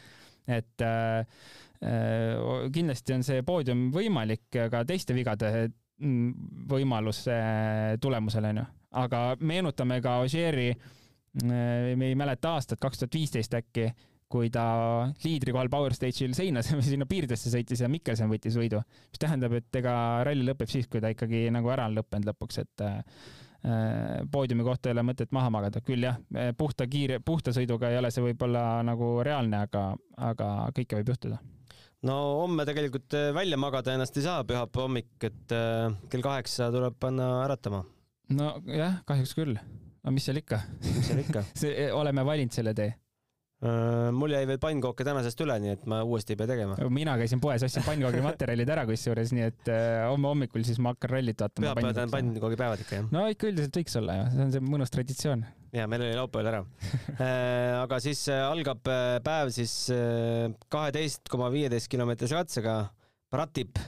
et 0.48 0.84
äh, 0.84 1.20
äh 1.84 2.68
kindlasti 2.72 3.12
on 3.18 3.24
see 3.26 3.42
poodium 3.44 3.90
võimalik 3.92 4.48
ka 4.72 4.84
teiste 4.88 5.16
vigade 5.16 5.50
võimalus 6.70 7.24
tulemusel 8.00 8.50
onju 8.52 8.64
aga 8.94 9.20
meenutame 9.42 10.00
ka 10.04 10.18
Ožeeri, 10.24 10.70
äh, 10.70 11.94
me 11.98 12.10
ei 12.10 12.18
mäleta 12.18 12.54
aastat, 12.56 12.80
kaks 12.82 13.02
tuhat 13.02 13.16
viisteist 13.18 13.56
äkki, 13.58 13.88
kui 14.34 14.48
ta 14.50 14.64
liidri 15.22 15.52
kohal 15.54 15.70
Power 15.70 15.94
Stage'il 15.94 16.34
seinas 16.34 16.70
sinna 16.88 17.06
piirdesse 17.10 17.52
sõitis 17.52 17.84
ja 17.84 17.90
Mikkelson 17.92 18.30
võttis 18.32 18.58
võidu, 18.58 18.82
mis 19.12 19.22
tähendab, 19.22 19.54
et 19.58 19.80
ega 19.80 19.96
ralli 20.26 20.46
lõpeb 20.46 20.70
siis, 20.70 20.88
kui 20.90 21.02
ta 21.02 21.12
ikkagi 21.14 21.46
nagu 21.54 21.70
ära 21.74 21.88
on 21.90 21.98
lõppenud 21.98 22.30
lõpuks, 22.32 22.60
et 22.64 22.86
äh, 22.86 23.00
poodiumi 24.30 24.66
kohta 24.66 24.90
ei 24.90 24.96
ole 24.96 25.06
mõtet 25.08 25.30
maha 25.32 25.48
magada, 25.54 25.80
küll 25.84 26.04
jah, 26.04 26.18
puhta 26.58 26.84
kiire, 26.90 27.16
puhta 27.24 27.54
sõiduga 27.56 27.88
ei 27.88 27.96
ole 27.96 28.10
see 28.12 28.26
võib-olla 28.26 28.82
nagu 28.84 29.16
reaalne, 29.24 29.64
aga, 29.64 29.86
aga 30.32 30.50
kõike 30.76 31.00
võib 31.00 31.14
juhtuda 31.14 31.40
no 32.04 32.16
homme 32.42 32.66
tegelikult 32.68 33.16
välja 33.36 33.58
magada 33.60 33.94
ennast 33.96 34.16
ei 34.20 34.26
saa, 34.26 34.44
pühapäeva 34.48 34.88
hommik, 34.88 35.14
et 35.24 35.54
äh, 35.56 35.94
kell 36.12 36.24
kaheksa 36.24 36.70
tuleb 36.74 36.98
panna 37.00 37.30
äratama 37.44 37.84
nojah, 38.32 39.00
kahjuks 39.08 39.32
küll. 39.36 39.56
aga 39.56 40.12
mis 40.14 40.28
seal 40.28 40.40
ikka? 40.40 40.60
mis 40.84 41.08
seal 41.08 41.24
ikka 41.24 41.44
see, 41.60 41.88
oleme 41.92 42.24
valinud 42.26 42.54
selle 42.56 42.74
tee 42.76 42.90
uh,. 43.64 44.10
mul 44.16 44.34
jäi 44.36 44.44
veel 44.48 44.60
pannkooke 44.62 45.06
tänasest 45.06 45.40
üle, 45.44 45.56
nii 45.64 45.74
et 45.76 45.84
ma 45.90 46.02
uuesti 46.06 46.34
ei 46.34 46.40
pea 46.40 46.50
tegema. 46.50 46.78
mina 46.92 47.16
käisin 47.20 47.42
poes, 47.44 47.64
ostsin 47.66 47.86
pannkoogi 47.86 48.22
materjalid 48.28 48.74
ära 48.76 48.86
kusjuures, 48.88 49.34
nii 49.36 49.48
et 49.50 49.74
homme 50.08 50.32
hommikul 50.32 50.64
siis 50.66 50.80
ma 50.80 50.94
hakkan 50.94 51.16
rallit 51.16 51.44
vaatama. 51.44 51.68
pühapäevad 51.70 52.02
on 52.04 52.16
pannkoogipäevad 52.16 52.86
ikka, 52.86 53.02
jah? 53.02 53.12
no 53.14 53.26
ikka 53.32 53.50
üldiselt 53.52 53.82
võiks 53.82 54.00
olla 54.00 54.20
ju, 54.20 54.32
see 54.36 54.48
on 54.48 54.56
see 54.56 54.72
mõnus 54.74 54.94
traditsioon. 54.94 55.46
Ja 55.74 55.88
meil 55.90 56.06
oli 56.06 56.18
laupäeval 56.18 56.50
ära 56.52 56.62
uh, 56.64 57.80
aga 57.84 58.00
siis 58.02 58.26
uh, 58.30 58.44
algab 58.50 58.82
päev 59.24 59.50
siis 59.54 59.74
kaheteist 60.70 61.28
koma 61.32 61.50
viieteist 61.54 61.90
kilomeetrise 61.92 62.38
katsega, 62.38 62.78
Pratip 63.34 63.80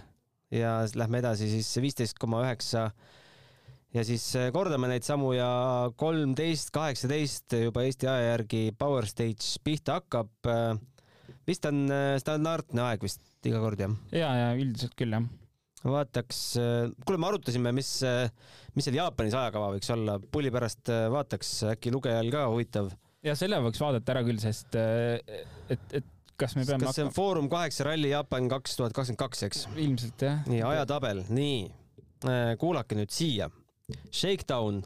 ja 0.50 0.80
lähme 0.98 1.20
edasi 1.22 1.48
siis 1.50 1.70
viisteist 1.82 2.18
koma 2.18 2.42
üheksa 2.44 2.88
ja 3.96 4.04
siis 4.06 4.24
äh, 4.36 4.50
kordame 4.54 4.90
neid 4.90 5.06
samu 5.06 5.32
ja 5.36 5.48
kolmteist, 5.98 6.72
kaheksateist 6.74 7.56
juba 7.66 7.86
Eesti 7.86 8.10
aja 8.10 8.32
järgi 8.32 8.68
Power 8.78 9.08
Stage 9.08 9.56
pihta 9.64 10.00
hakkab. 10.00 10.32
Äh, 10.50 10.76
vist 11.48 11.66
on 11.68 11.86
äh, 11.92 12.16
standardne 12.22 12.84
aeg 12.90 13.06
vist 13.06 13.22
iga 13.46 13.62
kord 13.62 13.80
jah? 13.80 13.96
ja, 14.12 14.30
ja 14.42 14.52
üldiselt 14.58 14.96
küll 14.98 15.14
jah. 15.16 15.26
Vaataks, 15.92 16.40
kuule, 17.04 17.20
me 17.20 17.30
arutasime, 17.30 17.72
mis, 17.76 17.90
mis 18.76 18.86
seal 18.88 18.98
Jaapanis 18.98 19.36
ajakava 19.38 19.72
võiks 19.76 19.92
olla, 19.94 20.18
pulli 20.32 20.52
pärast 20.54 20.90
vaataks, 21.12 21.52
äkki 21.76 21.94
lugejal 21.94 22.30
ka 22.34 22.46
huvitav. 22.52 22.90
ja 23.26 23.36
selle 23.38 23.60
võiks 23.64 23.82
vaadata 23.82 24.14
ära 24.16 24.24
küll, 24.26 24.40
sest 24.42 24.76
et, 24.78 25.86
et 26.00 26.12
kas 26.36 26.56
me 26.56 26.66
peame 26.68 26.84
kas 26.84 26.98
see 26.98 27.06
on 27.06 27.12
Foorum 27.16 27.50
kaheksa 27.52 27.86
ralli 27.88 28.10
Jaapan 28.12 28.50
kaks 28.52 28.76
tuhat 28.80 28.96
kakskümmend 28.96 29.22
kaks, 29.22 29.44
eks? 29.48 29.62
ilmselt 29.76 30.26
jah. 30.26 30.42
nii, 30.50 30.64
ajatabel, 30.72 31.22
nii, 31.32 31.62
kuulake 32.60 32.98
nüüd 32.98 33.14
siia 33.14 33.48
Shakedown. 34.10 34.82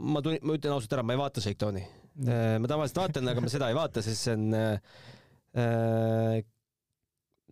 ma 0.00 0.22
tulin, 0.24 0.40
ma 0.42 0.56
ütlen 0.56 0.74
ausalt 0.74 0.94
ära, 0.96 1.04
ma 1.06 1.14
ei 1.14 1.20
vaata 1.20 1.42
Shakedowni. 1.44 1.82
Äh, 2.24 2.56
ma 2.58 2.70
tavaliselt 2.70 2.98
vaatan, 3.02 3.28
aga 3.30 3.42
ma 3.44 3.50
seda 3.52 3.68
ei 3.70 3.76
vaata, 3.76 4.02
sest 4.04 4.26
see 4.26 4.36
on 4.38 4.56
äh, 4.56 6.40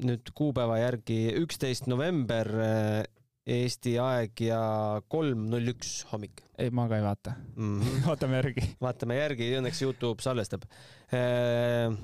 nüüd 0.04 0.32
kuupäeva 0.36 0.78
järgi 0.80 1.20
üksteist 1.40 1.88
november 1.90 2.50
äh, 2.62 3.04
Eesti 3.48 3.94
aeg 3.96 4.42
ja 4.44 4.60
kolm 5.08 5.46
null 5.48 5.70
üks 5.72 6.02
hommik. 6.10 6.42
ei, 6.60 6.68
ma 6.68 6.84
ka 6.88 6.98
ei 6.98 7.04
vaata 7.06 7.32
mm. 7.56 7.78
-hmm. 7.80 8.02
vaatame 8.10 8.42
järgi. 8.42 8.66
vaatame 8.80 9.16
järgi, 9.16 9.52
õnneks 9.60 9.82
Youtube 9.82 10.22
salvestab 10.22 10.66
äh,. 11.12 11.94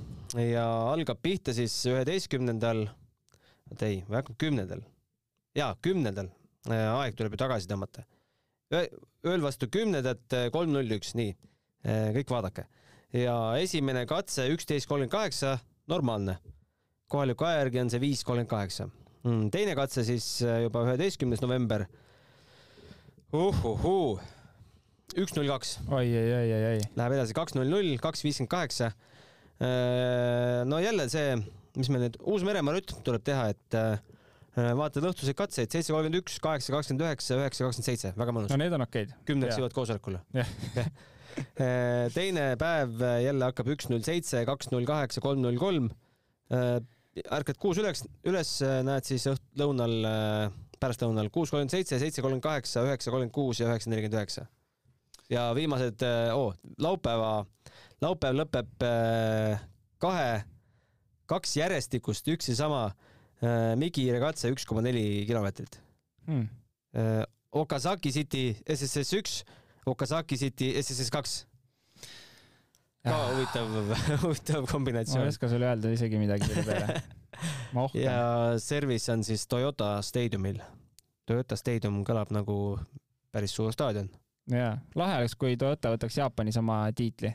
ja 0.40 0.64
algab 0.92 1.20
pihta 1.22 1.52
siis 1.52 1.76
üheteistkümnendal, 1.86 2.86
oot 3.70 3.82
ei, 3.82 4.04
kümnendal? 4.38 4.80
jaa, 5.54 5.76
kümnendal 5.82 6.32
Äh, 6.64 6.88
aeg 6.96 7.16
tuleb 7.16 7.34
ju 7.34 7.40
tagasi 7.42 7.68
tõmmata. 7.68 8.06
ööl 8.72 9.42
vastu 9.44 9.68
kümnendat, 9.68 10.32
kolm 10.52 10.72
null 10.72 10.96
üks, 10.96 11.12
nii, 11.14 11.34
kõik 12.16 12.30
vaadake. 12.32 12.64
ja 13.12 13.34
esimene 13.60 14.06
katse 14.06 14.48
üksteist 14.50 14.88
kolmkümmend 14.88 15.12
kaheksa, 15.12 15.58
normaalne. 15.86 16.38
Kohaliku 17.12 17.48
aja 17.48 17.62
järgi 17.62 17.82
on 17.82 17.92
see 17.92 18.02
viis 18.02 18.24
kolmkümmend 18.26 18.50
kaheksa. 18.50 18.88
Mm, 19.24 19.48
teine 19.54 19.74
katse 19.78 20.04
siis 20.04 20.28
juba 20.42 20.84
üheteistkümnes 20.88 21.42
november. 21.44 21.86
uhuhuu, 23.34 24.18
üks 25.16 25.34
null 25.36 25.50
kaks. 25.50 25.78
oi, 25.88 26.06
oi, 26.06 26.30
oi, 26.38 26.48
oi, 26.52 26.64
oi. 26.74 26.80
Läheb 26.96 27.18
edasi 27.18 27.36
kaks 27.36 27.56
null 27.58 27.70
null, 27.72 27.94
kaks 28.02 28.24
viiskümmend 28.24 28.52
kaheksa. 28.52 28.92
no 30.68 30.80
jälle 30.82 31.08
see, 31.08 31.38
mis 31.78 31.88
meil 31.90 32.08
nüüd 32.08 32.18
Uus-Meremaa 32.20 32.74
rütm 32.76 33.00
tuleb 33.06 33.24
teha, 33.24 33.48
et 33.54 33.78
Äh, 34.54 34.70
vaatad 34.78 35.02
õhtuseid 35.08 35.34
katseid, 35.34 35.72
seitse 35.72 35.90
kolmkümmend 35.90 36.20
üks, 36.20 36.36
kaheksa 36.42 36.70
kakskümmend 36.76 37.02
üheksa, 37.02 37.34
üheksa 37.40 37.66
kakskümmend 37.66 37.88
seitse, 37.88 38.12
väga 38.14 38.34
mõnus. 38.36 38.52
no 38.52 38.58
need 38.60 38.74
on 38.76 38.84
okeid. 38.84 39.10
kümneks 39.26 39.58
jõuad 39.58 39.76
koosolekule. 39.76 40.22
Äh, 41.34 42.04
teine 42.14 42.52
päev 42.54 43.00
jälle 43.18 43.42
hakkab 43.48 43.66
üks 43.74 43.88
null 43.90 44.04
seitse, 44.06 44.44
kaks 44.46 44.68
null 44.70 44.84
kaheksa, 44.86 45.18
kolm 45.18 45.40
null 45.42 45.56
kolm. 45.58 45.88
Äh, 47.14 47.24
ärkad 47.38 47.60
kuus 47.62 47.80
üles, 47.82 48.04
üles, 48.26 48.56
näed 48.86 49.08
siis 49.08 49.26
õht-, 49.30 49.46
lõunal, 49.60 49.94
pärastlõunal 50.82 51.30
kuus 51.30 51.52
kolmkümmend 51.52 51.74
seitse, 51.74 52.00
seitse 52.02 52.22
kolmkümmend 52.22 52.44
kaheksa, 52.44 52.84
üheksa 52.88 53.12
kolmkümmend 53.14 53.34
kuus 53.34 53.62
ja 53.62 53.70
üheksa 53.70 53.92
nelikümmend 53.92 54.18
üheksa. 54.18 54.48
ja 55.30 55.46
viimased 55.56 56.02
oh,, 56.34 56.52
laupäeva, 56.78 57.46
laupäev 58.04 58.36
lõpeb 58.42 58.84
kahe, 60.04 60.42
kaks 61.30 61.56
järjestikust 61.58 62.28
üks 62.34 62.50
ja 62.50 62.58
sama 62.58 62.82
äh, 62.88 63.72
Migi 63.80 64.04
regatse 64.12 64.50
üks 64.52 64.66
koma 64.68 64.84
neli 64.84 65.24
kilomeetrit 65.28 65.80
hmm.. 66.28 66.48
Äh, 66.94 67.24
Okazaki 67.54 68.10
City 68.10 68.48
SSS 68.66 69.16
üks, 69.18 69.34
Okazaki 69.86 70.36
City 70.38 70.72
SSS 70.80 71.10
kaks. 71.14 71.34
Ka 73.04 73.18
huvitav, 73.34 73.68
huvitav 74.24 74.60
ma 74.62 74.66
ei 74.66 74.72
kombinatsioon. 74.72 75.28
oska 75.28 75.48
sulle 75.52 75.68
öelda 75.68 75.92
isegi 75.92 76.18
midagi 76.20 76.48
selle 76.50 76.64
peale. 76.64 77.02
ma 77.76 77.84
ohkan. 77.86 78.00
ja 78.02 78.18
service 78.62 79.12
on 79.12 79.24
siis 79.26 79.46
Toyota 79.50 79.96
Stadiumil. 80.02 80.60
Toyota 81.28 81.56
Stadium 81.56 82.02
kõlab 82.04 82.32
nagu 82.34 82.56
päris 83.32 83.54
suur 83.56 83.72
staadion. 83.72 84.08
jaa, 84.52 84.76
lahe 84.94 85.20
oleks, 85.22 85.34
kui 85.40 85.56
Toyota 85.60 85.92
võtaks 85.94 86.18
Jaapanis 86.20 86.56
oma 86.60 86.82
tiitli. 86.96 87.32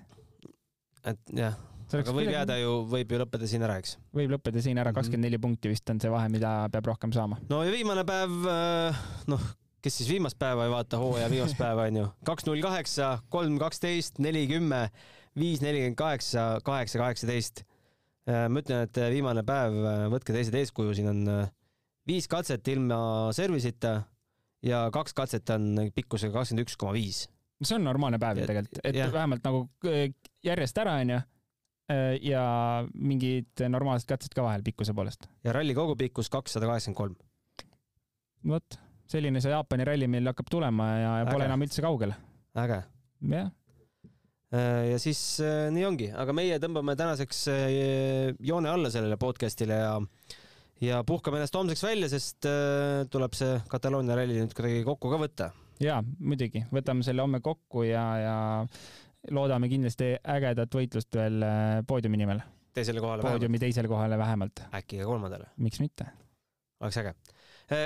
et 1.05 1.33
jah, 1.33 1.55
aga 1.99 2.13
võib 2.13 2.29
jääda 2.33 2.57
ju, 2.61 2.73
võib 2.89 3.13
ju 3.15 3.21
lõppeda 3.23 3.47
siin 3.49 3.63
ära, 3.65 3.77
eks. 3.81 3.97
võib 4.15 4.33
lõppeda 4.35 4.61
siin 4.61 4.77
ära, 4.77 4.91
Mhm. 4.91 4.99
kakskümmend 4.99 5.25
neli 5.29 5.37
punkti 5.41 5.69
vist 5.71 5.89
on 5.89 5.99
see 6.01 6.11
vahe, 6.11 6.29
mida 6.29 6.67
peab 6.71 6.85
rohkem 6.91 7.13
saama. 7.13 7.37
no 7.49 7.63
ja 7.63 7.71
viimane 7.73 8.03
päev, 8.05 8.35
noh, 9.27 9.47
kes 9.81 9.97
siis 10.01 10.09
viimast 10.11 10.37
päeva 10.39 10.65
ei 10.67 10.73
vaata, 10.73 10.97
hooaja 11.01 11.29
viimast 11.31 11.57
päeva 11.57 11.87
onju, 11.89 12.09
kaks 12.25 12.45
null 12.49 12.61
kaheksa, 12.61 13.19
kolm 13.29 13.57
kaksteist, 13.61 14.19
neli 14.19 14.45
kümme, 14.47 14.89
viis 15.37 15.61
nelikümmend 15.63 15.97
kaheksa, 15.99 16.59
kaheksa 16.65 17.01
kaheksateist. 17.01 17.63
ma 18.29 18.61
ütlen, 18.61 18.85
et 18.85 18.99
viimane 19.09 19.41
päev, 19.45 19.75
võtke 20.13 20.35
teised 20.35 20.53
eeskuju, 20.53 20.93
siin 20.93 21.09
on 21.09 21.21
äh, 21.33 21.51
viis 22.09 22.27
katset 22.29 22.67
ilma 22.69 22.99
service'ita 23.33 23.93
ja 24.65 24.83
kaks 24.93 25.15
katset 25.17 25.49
on 25.55 25.89
pikkusega 25.95 26.35
kakskümmend 26.35 26.67
üks 26.67 26.77
koma 26.77 26.93
viis. 26.93 27.23
see 27.63 27.75
on 27.79 27.87
normaalne 27.87 28.19
päev 28.21 28.43
ju 28.43 28.49
tegelikult, 28.49 28.81
et 28.83 28.99
jah. 28.99 29.11
vähemalt 29.13 29.45
nagu 29.47 29.63
äh, 29.89 30.11
järjest 30.45 30.77
ära 30.83 30.99
onju 31.01 31.21
ja 32.21 32.43
mingid 32.93 33.63
normaalsed 33.65 34.05
katsed 34.11 34.35
ka 34.37 34.43
vahel 34.45 34.61
pikkuse 34.61 34.93
poolest. 34.93 35.25
ja 35.43 35.53
ralli 35.55 35.73
kogupikkus 35.73 36.29
kakssada 36.29 36.69
kaheksakümmend 36.69 36.99
kolm. 36.99 37.15
vot, 38.53 38.77
selline 39.09 39.41
see 39.41 39.53
Jaapani 39.55 39.87
ralli 39.89 40.07
meil 40.11 40.29
hakkab 40.29 40.51
tulema 40.53 40.89
ja, 40.99 41.15
ja 41.23 41.31
pole 41.31 41.49
enam 41.49 41.65
üldse 41.65 41.81
kaugel. 41.81 42.13
äge. 42.61 42.83
jah, 43.33 43.49
ja 44.49 44.97
siis 44.97 45.19
äh, 45.45 45.67
nii 45.73 45.85
ongi, 45.85 46.09
aga 46.17 46.33
meie 46.33 46.57
tõmbame 46.61 46.95
tänaseks 46.97 47.41
äh, 47.53 47.65
joone 48.41 48.71
alla 48.71 48.89
sellele 48.89 49.17
podcast'ile 49.21 49.77
ja 49.77 49.91
ja 50.81 51.01
puhkame 51.03 51.39
ennast 51.39 51.55
homseks 51.55 51.83
välja, 51.83 52.09
sest 52.11 52.47
äh, 52.47 53.03
tuleb 53.11 53.35
see 53.37 53.57
Kataloonia 53.71 54.15
ralli 54.17 54.39
nüüd 54.39 54.55
kuidagi 54.55 54.85
kokku 54.87 55.11
ka 55.11 55.19
võtta. 55.21 55.49
ja 55.83 55.99
muidugi, 56.19 56.63
võtame 56.73 57.05
selle 57.05 57.23
homme 57.25 57.41
kokku 57.43 57.83
ja, 57.87 58.05
ja 58.23 58.37
loodame 59.35 59.69
kindlasti 59.71 60.13
ägedat 60.23 60.79
võitlust 60.79 61.19
veel 61.19 61.43
äh, 61.43 61.81
poodiumi 61.87 62.21
nimel. 62.23 62.41
teisele 62.73 63.03
kohale 63.03 63.23
vähemalt, 63.23 63.39
poodiumi 63.39 63.61
teisele 63.61 63.91
kohale 63.91 64.17
vähemalt, 64.17 64.63
äkki 64.81 65.03
ka 65.03 65.11
kolmandale, 65.11 65.51
miks 65.57 65.83
mitte. 65.83 66.07
oleks 66.79 67.01
äge. 67.03 67.13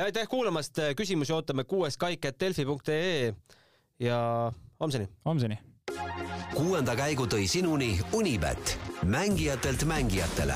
aitäh 0.06 0.30
kuulamast, 0.30 0.80
küsimusi 0.96 1.34
ootame 1.34 1.66
kuues 1.66 1.98
kaik.delfi.ee 1.98 3.34
ja 4.00 4.20
homseni. 4.80 5.10
homseni. 5.26 5.60
Kuuenda 6.54 6.96
käigu 6.96 7.26
tõi 7.26 7.48
sinuni 7.50 8.00
Unibet, 8.14 8.80
mängijatelt 9.04 9.84
mängijatele. 9.84 10.54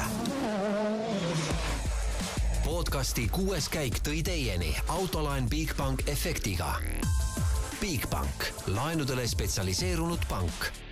podcasti 2.66 3.28
kuues 3.32 3.70
käik 3.70 4.00
tõi 4.06 4.24
teieni 4.24 4.76
autolaen 4.88 5.50
Bigbank 5.50 6.04
efektiga. 6.08 6.76
Bigbank, 7.82 8.52
laenudele 8.68 9.28
spetsialiseerunud 9.28 10.20
pank 10.30 10.87